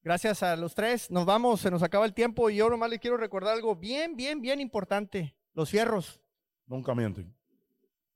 Gracias 0.04 0.44
a 0.44 0.56
los 0.56 0.76
tres. 0.76 1.10
Nos 1.10 1.26
vamos, 1.26 1.62
se 1.62 1.72
nos 1.72 1.82
acaba 1.82 2.06
el 2.06 2.14
tiempo 2.14 2.50
y 2.50 2.58
yo 2.58 2.70
nomás 2.70 2.90
les 2.90 3.00
quiero 3.00 3.18
recordar 3.18 3.56
algo 3.56 3.76
bien, 3.76 4.16
bien, 4.16 4.42
bien 4.42 4.60
importante. 4.60 5.36
Los 5.54 5.70
fierros. 5.70 6.22
Nunca 6.68 6.94
mienten. 6.94 7.34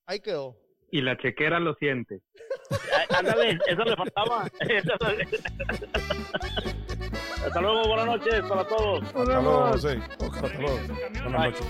Ahí 0.05 0.19
quedó. 0.19 0.57
Y 0.91 1.01
la 1.01 1.17
chequera 1.17 1.59
lo 1.59 1.73
siente. 1.75 2.21
Ay, 2.69 3.05
Ándale, 3.17 3.59
eso 3.67 3.83
le 3.83 3.95
faltaba. 3.95 4.43
Hasta 7.45 7.61
luego, 7.61 7.87
buenas 7.87 8.05
noches 8.07 8.41
para 8.47 8.63
todos. 8.65 9.03
Hasta 9.03 9.23
luego, 9.23 9.67
José. 9.71 9.99
Oscar, 10.19 10.45
hasta 10.45 10.59
luego. 10.59 10.79
Buenas 11.23 11.31
noches. 11.31 11.65